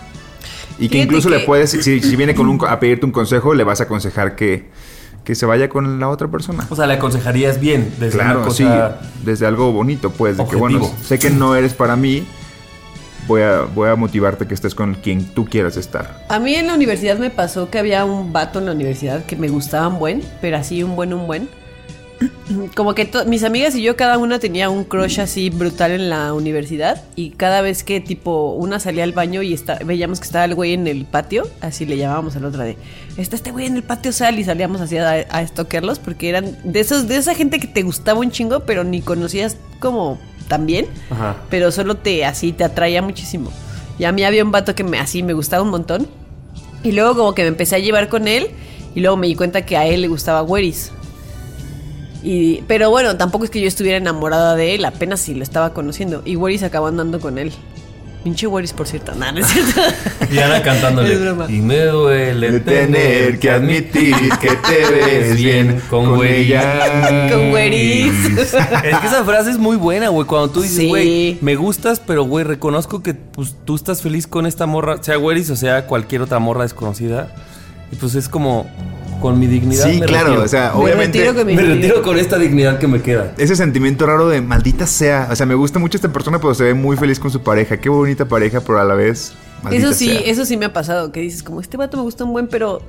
[0.78, 3.54] Y que Fíjate incluso le puedes, si, si viene con un, a pedirte un consejo,
[3.54, 4.66] le vas a aconsejar que,
[5.24, 6.68] que se vaya con la otra persona.
[6.70, 7.94] O sea, le aconsejarías bien.
[8.00, 11.56] Desde Claro, una sí, cosa- desde algo bonito, pues, de que bueno, sé que no
[11.56, 12.26] eres para mí,
[13.28, 16.26] voy a, voy a motivarte que estés con quien tú quieras estar.
[16.30, 19.36] A mí en la universidad me pasó que había un vato en la universidad que
[19.36, 21.50] me gustaba un buen, pero así un buen, un buen.
[22.76, 26.34] Como que mis amigas y yo cada una tenía un crush así brutal en la
[26.34, 30.46] universidad y cada vez que tipo una salía al baño y está- veíamos que estaba
[30.46, 32.78] el güey en el patio, así le llamábamos a la otra de,
[33.18, 36.58] está este güey en el patio sal y salíamos así a, a estoquearlos porque eran
[36.64, 40.66] de esos de esa gente que te gustaba un chingo pero ni conocías como tan
[40.66, 41.36] bien Ajá.
[41.50, 43.52] pero solo te así te atraía muchísimo.
[43.98, 46.08] Y a mí había un vato que me así me gustaba un montón.
[46.84, 48.50] Y luego como que me empecé a llevar con él
[48.94, 50.92] y luego me di cuenta que a él le gustaba Weris.
[52.28, 55.74] Y pero bueno, tampoco es que yo estuviera enamorada de él, apenas si lo estaba
[55.74, 57.54] conociendo y Weris acabó andando con él.
[58.24, 59.14] Pinche Weris, por cierto.
[59.14, 59.80] No, no es cierto.
[60.34, 61.14] Y Ana cantándole.
[61.14, 61.46] Es broma.
[61.48, 67.30] Y me duele tener que admitir que te ves bien con ella.
[67.32, 68.12] Con Weris.
[68.36, 70.26] Es que esa frase es muy buena, güey.
[70.26, 70.88] Cuando tú dices, Sí.
[70.88, 75.20] güey, me gustas, pero güey, reconozco que pues, tú estás feliz con esta morra, sea
[75.20, 77.28] Weris o sea cualquier otra morra desconocida.
[77.92, 78.66] Y pues es como,
[79.26, 79.90] con mi dignidad.
[79.90, 80.44] Sí, me claro, retiro.
[80.44, 83.34] o sea, Me obviamente retiro con mi- Me retiro con esta dignidad que me queda.
[83.38, 86.64] ese sentimiento raro de maldita sea, o sea, me gusta mucho esta persona, pero se
[86.64, 89.34] ve muy feliz con su pareja, qué bonita pareja, pero a la vez
[89.64, 90.20] maldita Eso sí, sea.
[90.20, 92.82] eso sí me ha pasado, que dices como este vato me gusta un buen, pero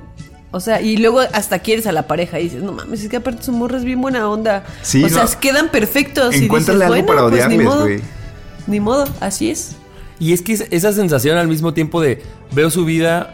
[0.51, 3.17] o sea, y luego hasta quieres a la pareja y dices, no mames, es que
[3.17, 4.63] aparte su morra es bien buena onda.
[4.81, 6.35] Sí, o sea, quedan perfectos.
[6.35, 7.99] y Encuéntrale dices, algo bueno, para pues, ni odiarles, modo, güey.
[8.67, 9.75] Ni modo, así es.
[10.19, 12.21] Y es que es- esa sensación al mismo tiempo de
[12.53, 13.29] veo su vida,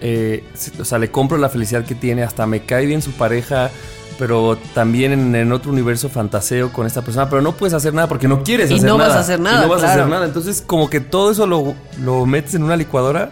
[0.00, 0.44] eh,
[0.80, 3.70] o sea, le compro la felicidad que tiene, hasta me cae bien su pareja,
[4.18, 8.06] pero también en, en otro universo fantaseo con esta persona, pero no puedes hacer nada
[8.08, 9.08] porque no quieres Y hacer no nada.
[9.08, 10.24] vas a hacer Y nada, no vas a hacer nada.
[10.26, 13.30] Entonces, como que todo eso lo, lo metes en una licuadora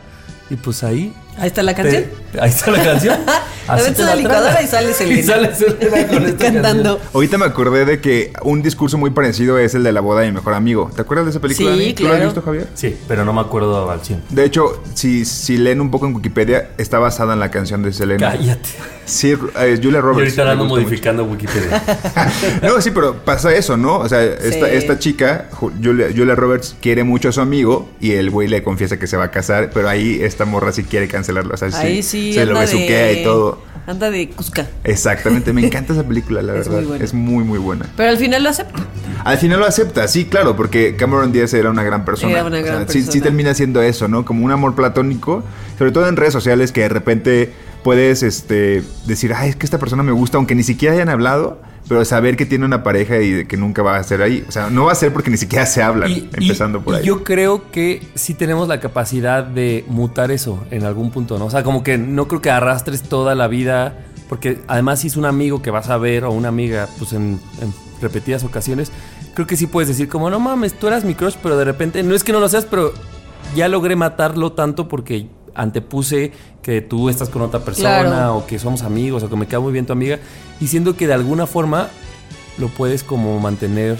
[0.50, 1.14] y pues ahí.
[1.38, 2.04] Ahí está la te- canción.
[2.40, 3.18] ahí está la canción.
[3.68, 5.54] Así te en la licuadora y sales Y Selena.
[5.54, 6.82] sale Selena con esta Cantando.
[6.96, 7.10] canción.
[7.14, 10.26] Ahorita me acordé de que un discurso muy parecido es el de la boda de
[10.28, 10.90] mi mejor amigo.
[10.94, 11.74] ¿Te acuerdas de esa película?
[11.76, 11.92] Sí?
[11.94, 12.24] ¿Tú la has claro.
[12.30, 12.66] visto, Javier?
[12.74, 14.22] Sí, pero no me acuerdo al 100.
[14.30, 17.92] De hecho, si, si leen un poco en Wikipedia, está basada en la canción de
[17.92, 18.30] Selena.
[18.32, 18.68] Cállate.
[19.04, 20.38] Sí, eh, Julia Y Roberts.
[20.38, 20.82] ahorita me ando gusta mucho.
[20.86, 21.82] modificando Wikipedia.
[22.62, 23.98] no, sí, pero pasa eso, ¿no?
[23.98, 24.74] O sea, esta, Sí.
[24.74, 28.62] esta chica, Ju- Julia, Julia Roberts, quiere mucho a su amigo y el güey le
[28.62, 31.54] confiesa que se va a casar, pero ahí esta morra sí quiere cancelarlo.
[31.54, 33.60] O sea, Ahí sí, se lo besuquea de- y todo.
[33.84, 34.68] Anda de Cusca.
[34.84, 36.78] Exactamente, me encanta esa película, la Es verdad.
[36.78, 37.04] muy buena.
[37.04, 37.86] Es muy, muy buena.
[37.96, 38.80] Pero al final lo acepta.
[39.24, 42.32] Al final lo acepta, sí, claro, porque Cameron Díaz era una gran persona.
[42.32, 43.24] Era una gran sí- Sí, persona.
[43.24, 44.24] termina siendo eso, ¿no?
[44.24, 45.42] Como un amor platónico,
[45.78, 47.52] sobre todo en redes sociales que de repente
[47.82, 51.60] puedes este, decir, ay, es que esta persona me gusta, aunque ni siquiera hayan hablado,
[51.88, 54.44] pero saber que tiene una pareja y que nunca va a ser ahí.
[54.48, 56.94] O sea, no va a ser porque ni siquiera se hablan, Y- y- empezando por
[56.94, 57.04] ahí.
[57.04, 61.46] Yo creo que sí tenemos la capacidad de mutar eso en algún punto, ¿no?
[61.46, 65.16] O sea, como que no creo que arrastres toda la vida, porque además si es
[65.16, 68.90] un amigo que vas a ver o una amiga, pues en, en repetidas ocasiones,
[69.34, 72.02] creo que sí puedes decir como, no mames, tú eras mi crush, pero de repente,
[72.02, 72.92] no es que no lo seas, pero
[73.56, 78.36] ya logré matarlo tanto porque antepuse que tú estás con otra persona Claro.
[78.38, 80.18] o que somos amigos o que me cae muy bien tu amiga
[80.60, 81.88] y siento que de alguna forma
[82.58, 83.96] lo puedes como mantener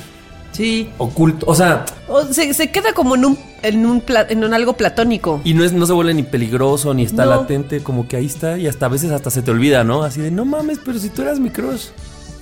[0.52, 0.90] Sí.
[0.98, 1.46] oculto.
[1.48, 4.74] O sea, O se, se queda como en un, en un, pla- en un algo
[4.74, 5.40] platónico.
[5.44, 7.30] y no, es, no se vuelve ni peligroso, ni está No.
[7.30, 8.58] latente, como que ahí está.
[8.58, 10.02] Y hasta a veces hasta se te olvida, ¿no?
[10.02, 11.86] Así de, no mames, pero si tú eras mi crush.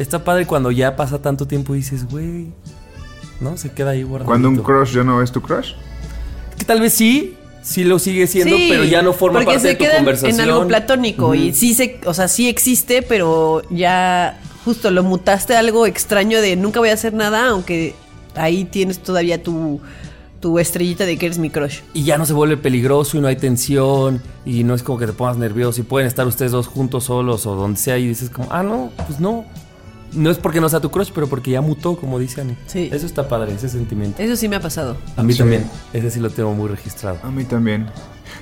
[0.01, 2.49] Está padre cuando ya pasa tanto tiempo y dices, güey.
[3.41, 3.57] ¿No?
[3.57, 4.27] Se queda ahí guardado.
[4.27, 5.73] Cuando un crush ya no es tu crush.
[6.59, 9.69] Que tal vez sí, sí lo sigue siendo, Sí, pero ya no forma parte se
[9.69, 10.41] de tu conversación.
[10.41, 15.55] en algo platónico y sí se, o sea, sí existe, pero ya justo lo mutaste
[15.57, 17.95] a algo extraño de nunca voy a hacer nada, aunque
[18.35, 19.81] ahí tienes todavía tu,
[20.41, 21.81] tu estrellita de que eres mi crush.
[21.95, 25.07] Y ya no se vuelve peligroso y no hay tensión y no es como que
[25.07, 28.31] te pongas nervioso y pueden estar ustedes dos juntos solos o donde sea y dices
[28.31, 29.45] como, ah, no, pues no.
[30.13, 32.57] No es porque no sea tu crush, pero porque ya mutó, como dice Ani.
[32.67, 32.89] Sí.
[32.93, 34.21] Eso está padre, ese sentimiento.
[34.23, 34.97] Eso sí me ha pasado.
[35.17, 35.39] A mí Sí.
[35.39, 35.71] también.
[35.93, 37.19] Ese sí lo tengo muy registrado.
[37.23, 37.87] A mí también.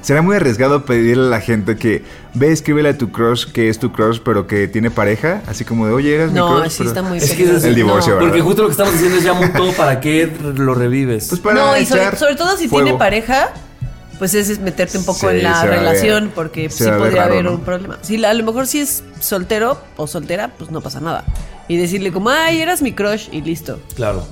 [0.01, 2.05] Será muy arriesgado pedirle a la gente que
[2.35, 5.43] ve, escríbele a tu crush que es tu crush, pero que tiene pareja.
[5.47, 6.69] Así como de, oye, eres mi No, crush.
[6.71, 8.17] sí pero- está muy Es que es El divorcio, No.
[8.17, 8.29] ¿verdad?
[8.31, 11.29] Porque justo lo que estamos diciendo es ya mutó, ¿para qué lo revives?
[11.29, 12.85] Pues para No, y sobre, todo si fuego.
[12.85, 13.49] tiene pareja,
[14.19, 17.33] pues ese es meterte un poco Sí, en la ver- relación, porque sí podría raro,
[17.33, 17.53] haber ¿no?
[17.53, 17.99] un problema.
[18.03, 21.25] Si a lo mejor si es soltero o soltera, pues no pasa nada.
[21.69, 23.79] Y decirle como, ay, eras mi crush y listo.
[23.95, 24.27] Claro.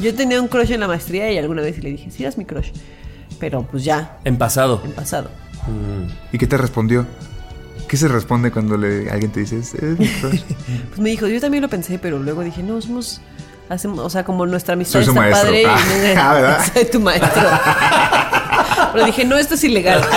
[0.00, 2.44] Yo tenía un crush en la maestría y alguna vez le dije, sí, eras mi
[2.44, 2.70] crush.
[3.40, 4.80] Pero pues ya, En pasado.
[4.84, 5.30] en pasado.
[5.66, 6.34] Mm.
[6.34, 7.06] ¿Y qué te respondió?
[7.88, 10.40] ¿Qué se responde cuando le, alguien te dice, eres mi crush?
[10.88, 13.20] Pues me dijo, yo también lo pensé, pero luego dije, no, somos...
[13.68, 15.42] Hacemos, o sea, como nuestra amistad Soy su está maestro.
[15.50, 15.62] padre.
[15.62, 15.66] y
[16.16, 16.66] Ah, no- ¿verdad?
[16.72, 17.42] Soy tu maestro.
[18.96, 20.00] Pero dije, no, esto es ilegal.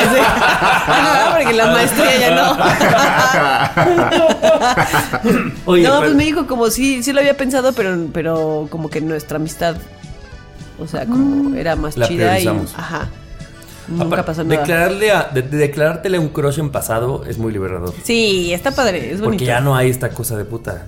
[0.89, 2.57] No, porque la maestría ya no.
[5.65, 9.01] Oye, no, pues me dijo como sí, sí lo había pensado, pero, pero como que
[9.01, 9.75] nuestra amistad,
[10.79, 13.09] o sea, como era más La chida y ajá.
[13.87, 14.59] Nunca pasó nada.
[14.61, 17.93] Declararle a, de, de declarártele un crush en pasado es muy liberador.
[18.03, 19.29] Sí, está padre, es bonito.
[19.31, 20.85] Porque ya no hay esta cosa de puta.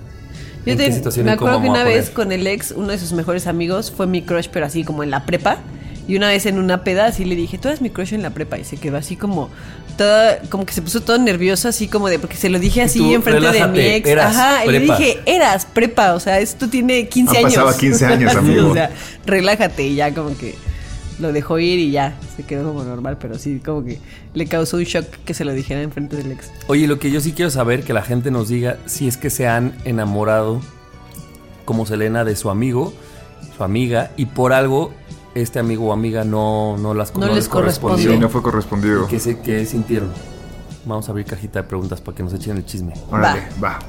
[0.65, 3.13] Yo ¿En te- me acuerdo que una a vez con el ex, uno de sus
[3.13, 5.57] mejores amigos, fue mi crush, pero así como en la prepa.
[6.07, 8.31] Y una vez en una peda, así le dije, tú eres mi crush en la
[8.31, 8.57] prepa.
[8.57, 9.49] Y se quedó así como,
[9.97, 12.99] toda, como que se puso todo nervioso, así como de, porque se lo dije así
[12.99, 14.09] tú, enfrente de mi ex.
[14.09, 17.55] eras Ajá, y le dije, eras prepa, o sea, esto tiene 15 Han años.
[17.55, 18.71] pasado 15 años, amigo.
[18.71, 18.91] o sea,
[19.25, 20.55] relájate y ya como que
[21.19, 23.99] lo dejó ir y ya, se quedó como normal, pero sí, como que
[24.33, 26.49] le causó un shock que se lo dijera enfrente del ex.
[26.67, 29.29] Oye, lo que yo sí quiero saber, que la gente nos diga si es que
[29.29, 30.61] se han enamorado
[31.63, 32.91] como Selena de su amigo,
[33.55, 34.93] su amiga, y por algo
[35.35, 38.01] este amigo o amiga no, no las No les corresponde.
[38.01, 39.07] Sí, no fue correspondido.
[39.07, 40.11] ¿Qué, se, ¿Qué sintieron?
[40.85, 42.93] Vamos a abrir cajita de preguntas para que nos echen el chisme.
[43.09, 43.79] Órale, va.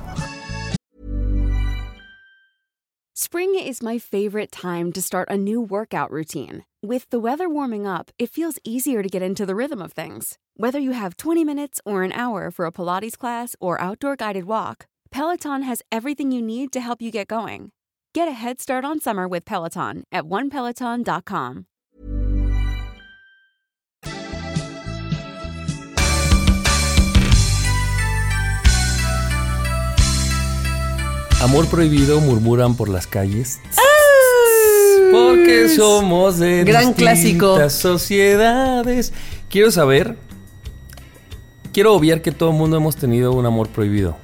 [3.14, 6.64] Spring is my favorite time to start a new workout routine.
[6.82, 10.38] With the weather warming up, it feels easier to get into the rhythm of things.
[10.56, 14.44] Whether you have 20 minutes or an hour for a Pilates class or outdoor guided
[14.44, 17.70] walk, Peloton has everything you need to help you get going.
[18.14, 21.64] Get a head start on summer with Peloton at onepeloton.com.
[31.40, 33.60] Amor prohibido murmuran por las calles.
[35.10, 37.68] Porque somos de Gran clásico.
[37.68, 39.12] sociedades.
[39.48, 40.16] Quiero saber.
[41.72, 44.16] Quiero obviar que todo el mundo hemos tenido un amor prohibido.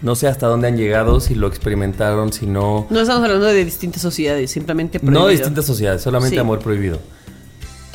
[0.00, 2.86] No sé hasta dónde han llegado, si lo experimentaron, si no.
[2.88, 5.28] No estamos hablando de distintas sociedades, simplemente No de prohibido.
[5.30, 6.40] distintas sociedades, solamente Sí.
[6.40, 7.00] amor prohibido.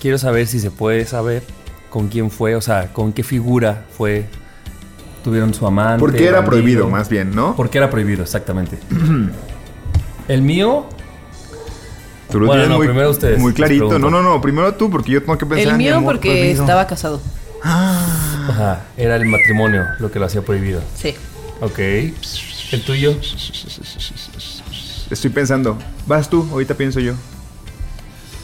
[0.01, 1.43] Quiero saber si se puede saber
[1.89, 4.25] con quién fue, o sea, con qué figura fue.
[5.23, 5.99] Tuvieron su amante.
[6.01, 6.49] ¿Por qué era bandido.
[6.51, 7.55] prohibido, más bien, no?
[7.55, 8.77] ¿Por qué era prohibido, exactamente?
[10.27, 10.85] El mío,
[12.29, 13.99] Tú lo Bueno, tienes no, muy, primero ustedes, Muy clarito.
[13.99, 14.41] No, no, no.
[14.41, 16.63] Primero tú, porque yo tengo que pensar El en mi mío amor porque prohibido.
[16.63, 17.21] estaba casado.
[17.63, 20.81] ajá, era el matrimonio lo que lo hacía prohibido.
[20.95, 21.13] Sí.
[21.63, 21.79] Ok.
[21.79, 23.15] ¿El tuyo?
[25.09, 25.77] Estoy pensando.
[26.05, 27.13] Vas tú, ahorita pienso yo.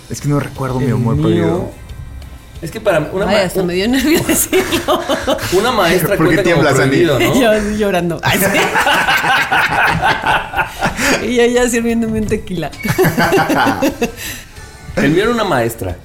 [0.10, 1.72] Es que no recuerdo mi amor mío- prohibido.
[2.62, 5.02] Es que para una, Ay, hasta un- me dio nervio decirlo.
[5.58, 7.04] una maestra ¿Por qué cuenta como tiemblas, Andy?
[7.06, 7.20] ¿no?
[7.40, 8.20] yo llorando.
[8.24, 8.40] Ay,
[11.22, 11.26] sí.
[11.28, 12.72] y ya sirviéndome un tequila.
[14.96, 15.98] El mío era una maestra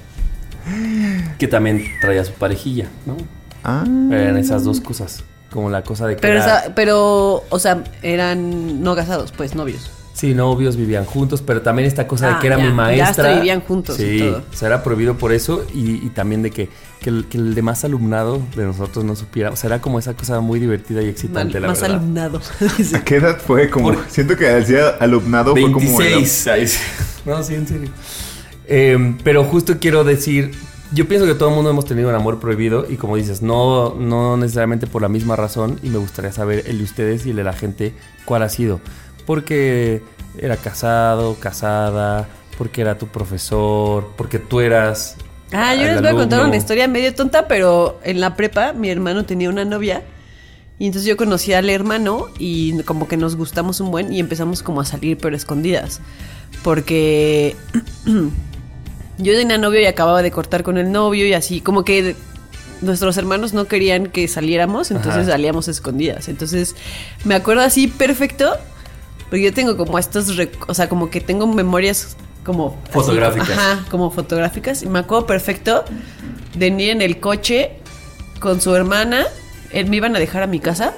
[1.37, 3.15] que también traía su parejilla, ¿no?
[3.63, 3.83] Ah.
[4.11, 5.23] Eran esas dos cosas.
[5.55, 6.21] Como la cosa de que.
[6.21, 9.89] Pero, era- esa- pero, o sea, eran no casados, pues novios.
[10.13, 12.73] Sí, novios vivían juntos, pero también esta cosa de Ah, que era ya, mi ya
[12.75, 13.09] maestra.
[13.09, 14.43] hasta vivían juntos y Sí, todo.
[14.49, 16.69] o sea, era prohibido por eso y, y también de que,
[17.01, 19.49] que el, que el demás alumnado de nosotros no supiera.
[19.51, 21.97] O sea, era como esa cosa muy divertida y excitante, Mal- la más verdad.
[21.97, 22.39] alumnado.
[22.95, 23.69] ¿A qué edad fue?
[23.69, 25.97] Como, Por- siento que decía alumnado fue como...
[25.97, 26.47] 26.
[26.47, 26.79] Ahí sí.
[27.25, 27.89] No, sí, en serio.
[28.67, 30.51] Eh, pero justo quiero decir,
[30.91, 33.95] yo pienso que todo el mundo hemos tenido un amor prohibido y como dices, no,
[33.95, 37.35] no necesariamente por la misma razón y me gustaría saber el de ustedes y el
[37.37, 37.93] de la gente
[38.25, 38.79] cuál ha sido.
[39.25, 40.01] Porque
[40.37, 45.17] era casado, casada, porque era tu profesor, porque tú eras.
[45.51, 48.89] Ah, yo les voy a contar una historia medio tonta, pero en la prepa mi
[48.89, 50.03] hermano tenía una novia
[50.77, 54.61] y entonces yo conocí al hermano y como que nos gustamos un buen y empezamos
[54.61, 56.01] como a salir pero escondidas.
[56.63, 57.55] Porque
[59.17, 62.15] yo tenía novio y acababa de cortar con el novio y así como que
[62.81, 65.31] nuestros hermanos no querían que saliéramos, entonces Ajá.
[65.31, 66.27] salíamos escondidas.
[66.27, 66.75] Entonces
[67.23, 68.53] me acuerdo así perfecto,
[69.29, 70.27] porque yo tengo como estos,
[70.67, 73.49] o sea, como que tengo memorias como así, Fotográficas.
[73.49, 74.83] ajá, como fotográficas.
[74.83, 75.83] Y me acuerdo perfecto
[76.53, 77.71] de venir en el coche
[78.39, 79.25] con su hermana.
[79.71, 80.93] Él me iban a dejar a mi casa.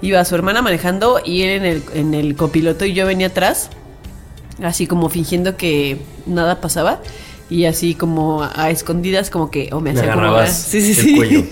[0.00, 3.68] Iba su hermana manejando y él en el, en el copiloto y yo venía atrás.
[4.62, 7.00] Así como fingiendo que nada pasaba.
[7.48, 9.68] Y así como a, a escondidas, como que.
[9.72, 10.24] O me hacía como.
[10.24, 11.16] agarrabas Sí, sí, el sí.
[11.16, 11.44] cuello.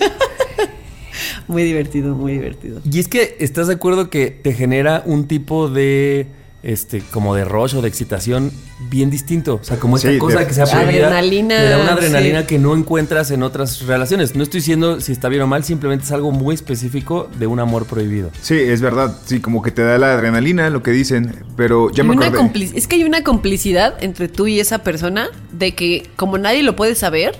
[1.47, 2.81] muy divertido, muy divertido.
[2.89, 6.27] Y es que estás de acuerdo que te genera un tipo de
[6.65, 8.51] este como de rush o de excitación
[8.89, 10.61] bien distinto, o sea, como esta Sí, cosa de- que sí.
[10.61, 12.47] prohibida, Adrenalina, le da una adrenalina sí.
[12.47, 14.35] que no encuentras en otras relaciones.
[14.35, 17.59] No estoy diciendo si está bien o mal, simplemente es algo muy específico de un
[17.59, 18.31] amor prohibido.
[18.41, 19.15] Sí, es verdad.
[19.25, 21.45] Sí, como que te da la adrenalina, lo que dicen.
[21.55, 22.71] Pero ya Y me acordé.
[22.75, 26.75] es que hay una complicidad entre tú y esa persona de que como nadie lo
[26.75, 27.35] puede saber,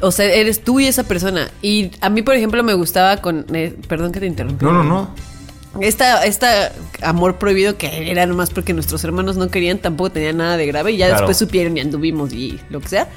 [0.00, 1.50] o sea, eres tú y esa persona.
[1.62, 3.44] Y a mí, por ejemplo, me gustaba con...
[3.54, 4.64] eh, perdón que te interrumpí.
[4.64, 5.10] No, no, no.
[5.80, 10.56] Esta, esta amor prohibido que era nomás porque nuestros hermanos no querían, tampoco tenía nada
[10.56, 10.92] de grave.
[10.92, 11.20] Y ya Claro.
[11.22, 13.08] después supieron y anduvimos y lo que sea.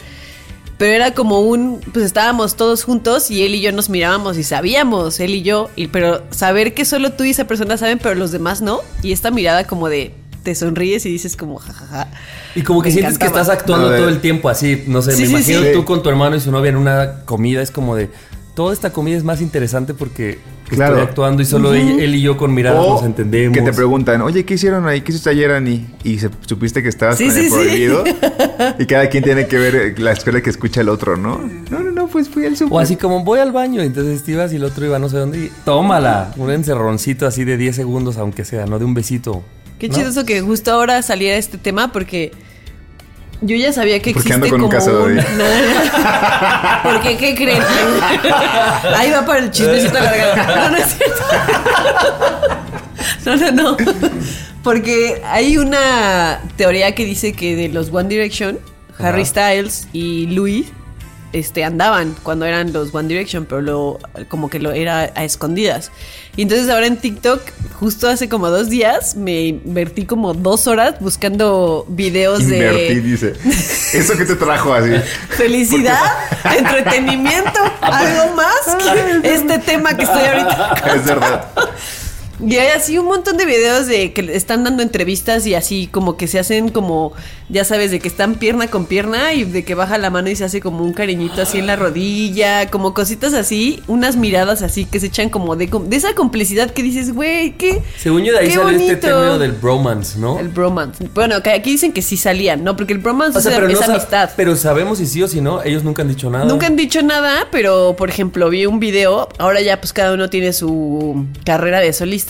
[0.77, 4.43] Pero era como un, pues estábamos todos juntos y él y yo nos mirábamos y
[4.43, 8.13] sabíamos, él y yo, y, pero saber que solo tú y esa persona saben, pero
[8.13, 8.81] los demás no.
[9.01, 12.09] Y esta mirada como de, te sonríes y dices como, jajaja.
[12.53, 15.21] Y como que Me sientes que estás actuando todo el tiempo así, no sé, Sí,
[15.23, 15.67] me sí, imagino sí.
[15.73, 18.09] tú con tu hermano y su novia en una comida, es como de,
[18.57, 20.95] toda esta comida es más interesante porque Claro.
[20.95, 23.55] estoy actuando y solo él y yo con miradas O nos entendemos.
[23.55, 25.01] que te preguntan, oye, ¿qué hicieron ahí?
[25.01, 25.85] ¿Qué hiciste ayer, Ani?
[26.03, 27.51] Y se- supiste que estabas Sí, con sí, el sí.
[27.53, 28.03] prohibido.
[28.79, 31.39] y cada quien tiene que ver eh, la escuela que escucha el otro, ¿no?
[31.69, 32.73] No, no, no, pues fui al super.
[32.73, 35.17] O así como voy al baño, entonces te ibas y el otro iba no sé
[35.17, 39.43] dónde y tómala, un encerroncito así de 10 segundos aunque sea, no de un besito.
[39.77, 39.93] Qué ¿no?
[39.95, 42.31] chistoso que justo ahora saliera este tema porque
[43.41, 45.15] yo ya sabía que existe ando con un como cazador, un...
[45.37, 45.43] no.
[46.83, 47.61] Porque, ¿qué creen?
[48.95, 49.93] Ahí va para el chismecito.
[49.99, 51.23] No, no es cierto.
[53.25, 53.77] No, no, no.
[54.63, 58.59] Porque hay una teoría que dice que de los One Direction,
[58.99, 60.67] Harry Styles y Louis
[61.33, 65.91] este, andaban cuando eran los One Direction, pero lo, como que lo era a escondidas.
[66.35, 67.41] Y entonces ahora en TikTok,
[67.79, 73.33] justo hace como dos días, me invertí como dos horas buscando videos Invertí, de dice.
[73.93, 74.91] ¿Eso que te trajo así?
[75.29, 75.99] felicidad,
[76.57, 78.75] entretenimiento, algo más
[79.21, 80.73] que este tema que estoy ahorita.
[80.95, 81.47] es verdad.
[82.45, 86.17] Y hay así un montón de videos de que están dando entrevistas y así como
[86.17, 87.13] que se hacen como,
[87.49, 90.35] ya sabes, de que están pierna con pierna y de que baja la mano y
[90.35, 94.85] se hace como un cariñito así en la rodilla, como cositas así, unas miradas así
[94.85, 97.81] que se echan como de, de esa complicidad que dices, güey, qué...
[97.97, 98.99] Según yo de ahí salió este bonito".
[99.07, 100.39] término del bromance, ¿no?
[100.39, 101.07] El bromance.
[101.13, 102.75] Bueno, que aquí dicen que sí salían, ¿no?
[102.75, 104.29] Porque el bromance O sea, es, pero, es no amistad.
[104.35, 106.45] pero sabemos si sí o si no, ellos nunca han dicho nada.
[106.45, 110.29] Nunca han dicho nada, pero por ejemplo, vi un video, ahora ya pues cada uno
[110.29, 112.26] tiene su carrera de solista,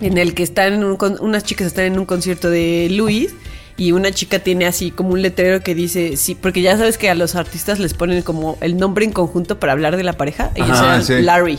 [0.00, 3.34] en el que están en un con- unas chicas están en un concierto de Luis
[3.76, 7.10] y una chica tiene así como un letrero que dice, sí, porque ya sabes que
[7.10, 10.50] a los artistas les ponen como el nombre en conjunto para hablar de la pareja,
[10.54, 11.14] ellos Ajá, eran sí.
[11.22, 11.58] Larry.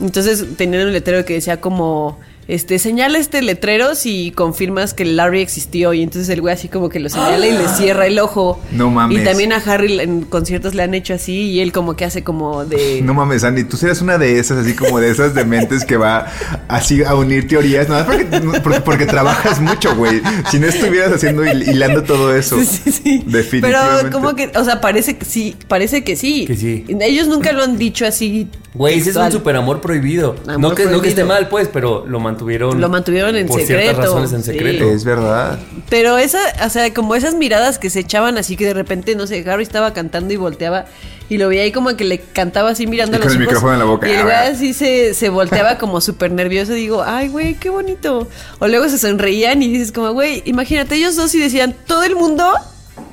[0.00, 2.18] Entonces tenían un letrero que decía como,
[2.48, 5.92] este, señala este letrero si confirmas que Larry existió.
[5.94, 8.60] Y entonces el güey así como que lo señala y le cierra el ojo.
[8.72, 9.20] No mames.
[9.20, 12.24] Y también a Harry en conciertos le han hecho así y él como que hace
[12.24, 13.02] como de...
[13.08, 16.26] No mames, Andy, tú serías una de esas, así como de esas dementes que va
[16.68, 20.20] así a unir teorías, nada más porque, porque, porque trabajas mucho, güey.
[20.50, 22.58] Si no estuvieras haciendo hil- hilando todo eso.
[22.58, 23.22] Sí, sí, sí.
[23.26, 24.02] Definitivamente.
[24.04, 26.46] Pero como que, o sea, parece que sí, parece que sí.
[26.46, 26.84] Que sí.
[27.00, 28.48] Ellos nunca lo han dicho así.
[28.74, 29.32] Güey, ese es un textual.
[29.32, 30.36] super amor prohibido.
[30.46, 31.04] Amor no, que, no que prohibido.
[31.08, 32.80] esté mal, pues, pero lo mantuvieron.
[32.80, 34.52] Lo mantuvieron en por secreto, ciertas razones en sí.
[34.52, 34.84] secreto.
[34.90, 35.58] Es verdad.
[35.90, 39.26] Pero esa, o sea, como esas miradas que se echaban así que de repente, no
[39.26, 40.86] sé, Harry estaba cantando y volteaba
[41.28, 43.42] y lo veía ahí como que le cantaba así mirando Y a con los el
[43.42, 43.48] ojos.
[43.52, 44.08] micrófono en la boca.
[44.08, 46.72] Y el Ah, güey así se, se volteaba como súper nervioso.
[46.72, 48.28] Y digo, ay, güey, qué bonito.
[48.60, 52.16] O luego se sonreían y dices como, güey, imagínate ellos dos y decían, todo el
[52.16, 52.50] mundo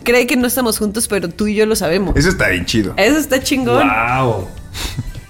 [0.03, 2.15] cree que no estamos juntos, pero tú y yo lo sabemos.
[2.15, 2.93] Eso está bien chido.
[2.95, 3.87] Eso está chingón.
[3.87, 4.47] ¡Wow!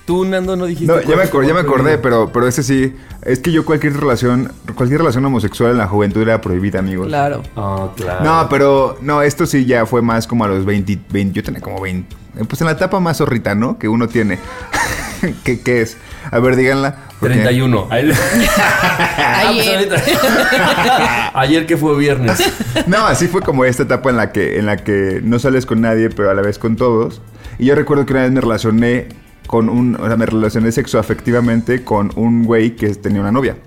[0.06, 0.94] Tú, Nando, no dijiste.
[0.94, 2.96] No, ya me, es tu acor- ya me acordé, pero, pero ese sí.
[3.24, 7.08] Es que yo cualquier relación, cualquier relación homosexual en la juventud era prohibida, amigos.
[7.08, 7.42] Claro.
[7.56, 8.24] Ah, claro.
[8.24, 11.60] No, pero no, esto sí ya fue más como a los 20, 20 yo tenía
[11.60, 13.80] como 20, eh, pues en la etapa más zorrita, ¿no?
[13.80, 14.38] Que uno tiene.
[15.44, 15.98] ¿Qué, qué es?
[16.30, 16.98] A ver, díganla.
[17.20, 17.88] porque- 31.
[17.90, 18.12] Ahí-
[18.58, 19.90] Ah, pues Ayer.
[21.34, 22.44] Ayer que fue viernes.
[22.88, 25.82] No, así fue como esta etapa en la que en la que no sales con
[25.82, 27.22] nadie, pero a la vez con todos.
[27.58, 29.08] Y yo recuerdo que una vez me relacioné
[29.48, 33.58] con un, o sea, me relacioné sexoafectivamente con un güey que tenía una novia.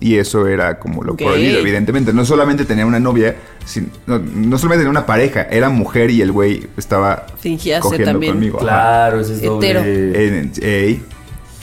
[0.00, 2.12] Y eso era como lo prohibido, evidentemente.
[2.12, 6.20] No solamente tenía una novia, sin- no, no solamente tenía una pareja, era mujer y
[6.22, 8.34] el güey estaba Fingía ser cogiendo también.
[8.34, 8.58] conmigo.
[8.58, 9.80] Claro, ese es Hetero.
[9.82, 11.02] ey.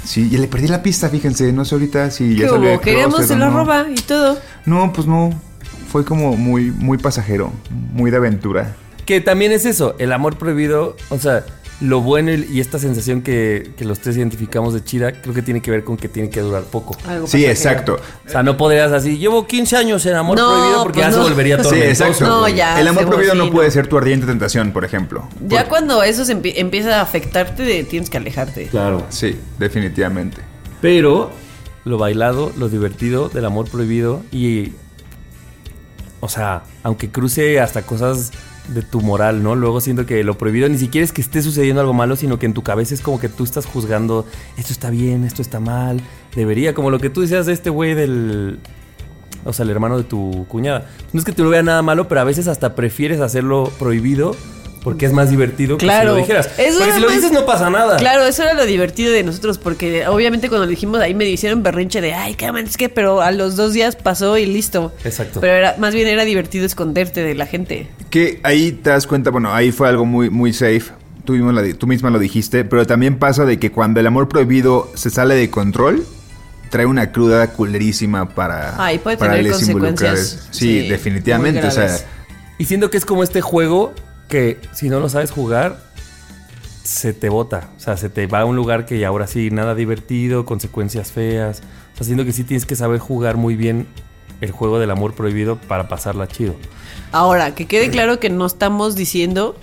[0.04, 1.52] Sí, y le perdí la pista, fíjense.
[1.54, 2.80] No sé ahorita si ¿Qué ya salió?
[2.82, 3.58] Queríamos se lo no.
[3.58, 4.38] roba y todo.
[4.66, 5.30] No, pues no.
[5.92, 7.52] Fue como muy, muy pasajero,
[7.94, 8.76] muy de aventura.
[9.06, 11.46] Que también es eso, el amor prohibido, o sea,
[11.82, 15.62] lo bueno y esta sensación que, que los tres identificamos de chida, creo que tiene
[15.62, 16.96] que ver con que tiene que durar poco.
[17.06, 18.00] Algo Sí, exacto.
[18.26, 21.18] O sea, no podrías así, llevo 15 años en amor No, prohibido porque pues ya
[21.18, 21.24] no.
[21.24, 21.90] se volvería Sí, tormentoso.
[22.06, 22.28] exacto.
[22.28, 22.56] No, güey.
[22.56, 22.80] ya.
[22.80, 25.28] el amor prohibido no puede ser tu ardiente tentación, por ejemplo.
[25.48, 28.68] Ya Por- cuando eso se empieza a afectarte, de- tienes que alejarte.
[28.68, 29.06] Claro.
[29.10, 30.38] Sí, definitivamente.
[30.82, 31.32] Pero
[31.84, 34.72] lo bailado, lo divertido del amor prohibido y.
[36.22, 38.32] O sea, aunque cruce hasta cosas
[38.70, 39.56] de tu moral, ¿no?
[39.56, 42.46] Luego siento que lo prohibido ni siquiera es que esté sucediendo algo malo, sino que
[42.46, 44.26] en tu cabeza es como que tú estás juzgando,
[44.58, 46.02] esto está bien, esto está mal,
[46.36, 48.60] debería, como lo que tú decías de este güey del...
[49.44, 50.90] O sea, el hermano de tu cuñada.
[51.14, 54.36] No es que te lo vea nada malo, pero a veces hasta prefieres hacerlo prohibido
[54.86, 56.12] porque es más divertido que Claro.
[56.12, 56.48] si lo dijeras.
[56.60, 57.98] Eso porque si lo más- dices no pasa nada.
[57.98, 61.64] Claro, eso era lo divertido de nosotros, porque obviamente cuando lo dijimos ahí me hicieron
[61.64, 64.94] berrinche de, ay, qué es que, pero a los dos días pasó y listo.
[65.04, 65.42] Exacto.
[65.42, 67.88] Pero era, más bien era divertido esconderte de la gente.
[68.12, 70.84] Que ahí te das cuenta, bueno, ahí fue algo muy, muy safe.
[71.24, 74.30] Tú, mismo la tú misma lo dijiste, pero también pasa de que cuando el amor
[74.30, 76.06] prohibido se sale de control,
[76.70, 80.48] trae una cruda culerísima para, Ay, puede para tener consecuencias.
[80.52, 81.66] Sí, sí, definitivamente.
[81.66, 81.98] O sea.
[82.60, 83.96] Y siento que es como este juego
[84.30, 85.78] que si no lo sabes jugar,
[86.84, 87.70] se te bota.
[87.78, 91.62] O sea, se te va a un lugar que ahora sí, nada divertido, consecuencias feas.
[91.94, 93.88] O sea, siento que sí tienes que saber jugar muy bien
[94.42, 96.56] el juego del amor prohibido para pasarla chido.
[97.12, 99.56] Ahora, que quede claro que no estamos diciendo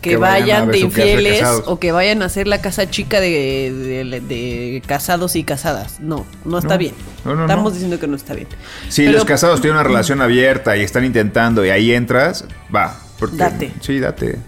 [0.00, 4.20] que, Que vayan de infieles o que vayan a hacer la casa chica de, de-
[4.20, 6.00] de casados y casadas.
[6.00, 6.78] No, no está No.
[6.78, 6.94] bien.
[7.24, 7.70] No, no, estamos no.
[7.70, 8.48] diciendo que no está bien.
[8.88, 12.44] si Pero- los casados tienen una relación abierta y están intentando y ahí entras,
[12.74, 12.96] va.
[13.22, 13.72] Porque, Date.
[13.80, 14.38] Sí, date.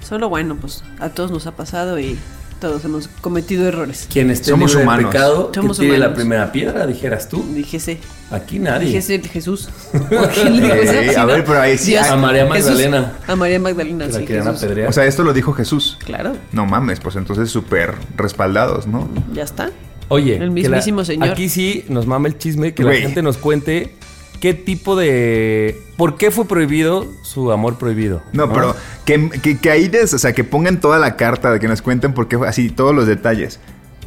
[0.00, 2.16] Solo bueno, pues a todos nos ha pasado y
[2.60, 4.06] todos hemos cometido errores.
[4.10, 5.10] Quien esté Somos humanos.
[5.12, 7.44] pecado, que Somos la primera piedra, dijeras tú.
[7.52, 7.98] Dijese,
[8.30, 8.86] Aquí nadie.
[8.86, 9.68] dijese Jesús.
[9.92, 12.70] Eh, a ver, pero ahí sí- A María Jesús.
[12.70, 13.12] Magdalena.
[13.26, 14.64] A María Magdalena, la sí, Jesús.
[14.88, 15.98] O sea, esto lo dijo Jesús.
[16.04, 19.08] Claro, No mames, pues entonces súper respaldados, ¿no?
[19.34, 19.70] ya está.
[20.08, 21.28] Oye, El mismísimo la- señor.
[21.30, 23.96] Aquí sí nos mama el chisme que la gente nos cuente
[24.40, 25.80] qué tipo de.
[25.96, 28.22] ¿Por qué fue prohibido su amor prohibido?
[28.32, 28.74] No, pero
[29.04, 31.80] que, que, que ahí, des- o sea, que pongan toda la carta, de que nos
[31.82, 33.58] cuenten por qué así, todos los detalles.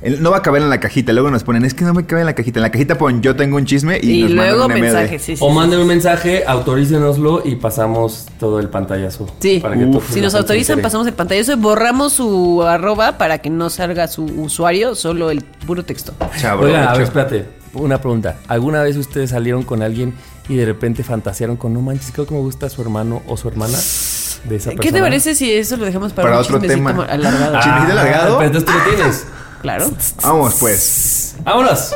[0.02, 2.06] El- no va a caber en la cajita, luego nos ponen, es que no me
[2.06, 2.60] cabe en la cajita.
[2.60, 4.82] En la cajita ponen yo tengo un chisme y, Y, nos mandan luego un MD.
[4.82, 5.44] mensajes, sí, sí.
[5.44, 5.56] O sí.
[5.56, 9.28] manden un mensaje, autorícenoslo y pasamos todo el pantallazo.
[9.40, 10.10] Sí, Para que Uf.
[10.14, 14.24] si nos autorizan, pasamos el pantallazo y borramos su arroba para que no salga su
[14.24, 16.14] usuario, solo el puro texto.
[16.40, 17.59] Chabro, Oigan, a ver, espérate.
[17.74, 18.38] Una pregunta.
[18.48, 20.14] ¿Alguna vez ustedes salieron con alguien
[20.48, 23.48] y de repente fantasearon con, no manches, creo que me gusta su hermano o su
[23.48, 24.82] hermana de esa persona?
[24.82, 27.06] ¿Qué te parece si eso lo dejamos para, Para un otro chismecito tema.
[27.06, 27.58] alargado?
[27.58, 27.62] Ah.
[27.62, 28.38] ¿Chismecito alargado?
[28.38, 29.28] Pero entonces tú lo tienes.
[29.62, 29.92] Claro.
[30.24, 31.36] Vamos, pues.
[31.44, 31.94] ¡Vámonos!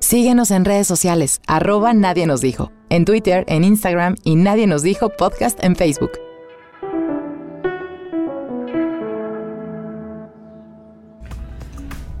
[0.00, 4.82] Síguenos en redes sociales, arroba Nadie nos dijo, en Twitter, en Instagram y Nadie nos
[4.82, 6.10] dijo podcast en Facebook.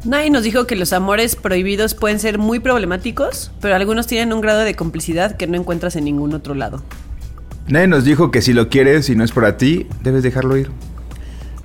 [0.06, 4.40] Nadie nos dijo que los amores prohibidos pueden ser muy problemáticos, pero algunos tienen un
[4.40, 6.82] grado de complicidad que no encuentras en ningún otro lado.
[7.68, 10.70] Nadie nos dijo que si lo quieres y no es para ti, debes dejarlo ir.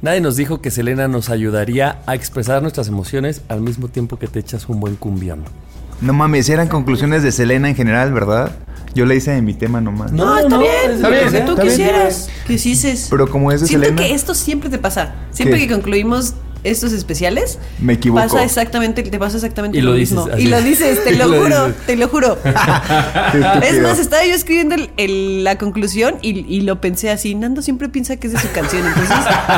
[0.01, 4.27] Nadie nos dijo que Selena nos ayudaría a expresar nuestras emociones al mismo tiempo que
[4.27, 5.43] te echas un buen cumbión.
[6.01, 8.51] No mames, eran conclusiones de Selena en general, ¿verdad?
[8.95, 10.11] Yo le hice en mi tema nomás.
[10.11, 13.07] No, No, está no, bien, está lo bien, que está tú quisieras, que hicieses.
[13.11, 14.01] Pero como es de Siento Selena.
[14.07, 15.13] que esto siempre te pasa.
[15.29, 15.67] Siempre ¿Qué?
[15.67, 16.33] que concluimos
[16.63, 18.21] estos especiales, Me equivoco.
[18.21, 20.31] Pasa exactamente, te pasa exactamente Y lo dices mismo.
[20.33, 20.43] así.
[20.43, 21.85] Y lo dices, te lo, lo juro, dices.
[21.85, 22.37] te lo juro.
[23.63, 27.35] Es más, estaba yo escribiendo el- el- la conclusión y, y lo pensé así.
[27.35, 28.85] Nando siempre piensa que es de su canción.
[28.85, 29.15] Entonces,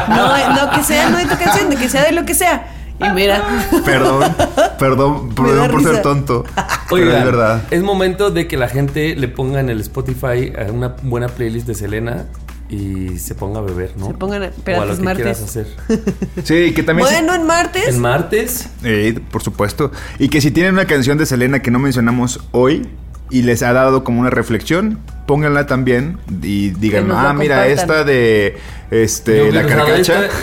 [0.09, 2.67] no, no que sea no de tu canción, de que sea de lo que sea.
[2.99, 3.43] Y mira,
[3.85, 4.35] Perdón,
[4.77, 6.45] perdón, perdón por ser tonto.
[6.55, 7.61] pero Oigan, es verdad.
[7.71, 11.73] es momento de que la gente le ponga en el Spotify una buena playlist de
[11.75, 12.25] Selena
[12.69, 14.07] y se ponga a beber, ¿no?
[14.07, 14.47] Se pongan a-
[14.77, 15.23] o a lo es que martes.
[15.23, 15.67] quieras hacer.
[16.43, 17.07] Sí, que también.
[17.07, 17.87] se- bueno, en martes.
[17.87, 19.91] El martes, Eh, por supuesto.
[20.19, 22.87] Y que si tienen una canción de Selena que no mencionamos hoy
[23.29, 28.57] y les ha dado como una reflexión, pónganla también y digan, ah, mira, esta de
[28.91, 30.29] este, la carcacha.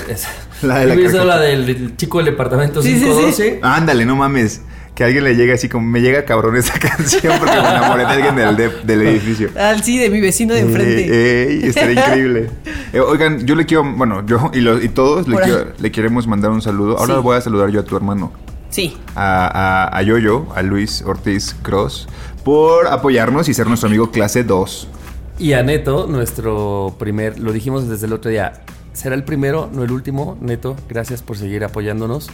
[0.63, 1.25] La de la carcacha.
[1.25, 3.05] la del chico del departamento Sí, sí, sí.
[3.07, 3.61] 512.
[3.63, 4.61] Ándale, no mames.
[4.95, 8.09] Que alguien le llegue así como, me llega cabrón esa canción porque me enamoré de
[8.09, 9.49] alguien del, de- del edificio.
[9.59, 11.07] Ah, sí, de mi vecino de enfrente.
[11.09, 12.51] Eh, ey, estaría increíble.
[12.93, 16.27] Eh, oigan, yo le quiero, bueno, yo y, los, y todos le, quiero- le queremos
[16.27, 16.99] mandar un saludo.
[16.99, 17.21] Ahora Sí.
[17.23, 18.33] voy a saludar yo a tu hermano,
[18.69, 18.97] Sí.
[19.15, 22.09] a, a, a Yoyo, a Luis Ortiz Cross,
[22.45, 24.89] por apoyarnos y ser nuestro amigo clase 2.
[25.39, 28.55] Y a Neto, nuestro primer, lo dijimos desde el otro día,
[28.93, 30.37] será el primero, no el último.
[30.41, 32.29] Neto, gracias por seguir apoyándonos.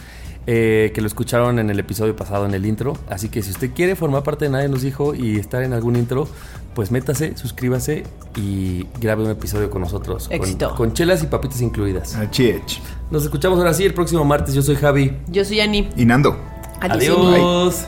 [0.47, 2.97] Eh, que lo escucharon en el episodio pasado en el intro.
[3.09, 5.95] Así que si usted quiere formar parte de Nadie nos dijo y estar en algún
[5.97, 6.27] intro,
[6.73, 8.03] pues métase, suscríbase
[8.35, 10.27] y grabe un episodio con nosotros.
[10.27, 10.73] con- Éxito.
[10.75, 12.15] Con, chelas y papitas incluidas.
[12.15, 12.81] A Chiech.
[13.11, 14.53] Nos escuchamos ahora sí el próximo martes.
[14.55, 15.17] Yo soy Javi.
[15.29, 15.89] Yo soy Ani.
[15.95, 16.37] Y Nando.
[16.79, 17.85] Adiós.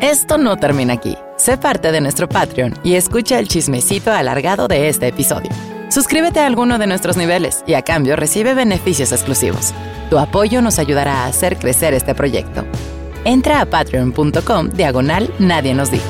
[0.00, 1.16] Esto no termina aquí.
[1.36, 5.50] Sé parte de nuestro Patreon y escucha el chismecito alargado de este episodio.
[5.94, 9.72] Suscríbete a alguno de nuestros niveles y a cambio recibe beneficios exclusivos.
[10.10, 12.64] Tu apoyo nos ayudará a hacer crecer este proyecto.
[13.24, 16.04] Entra a patreon.com diagonal Nadie nos dijo.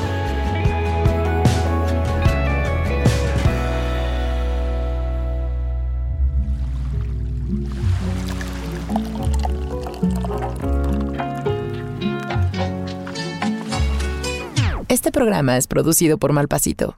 [14.87, 16.97] Este programa es producido por Malpasito.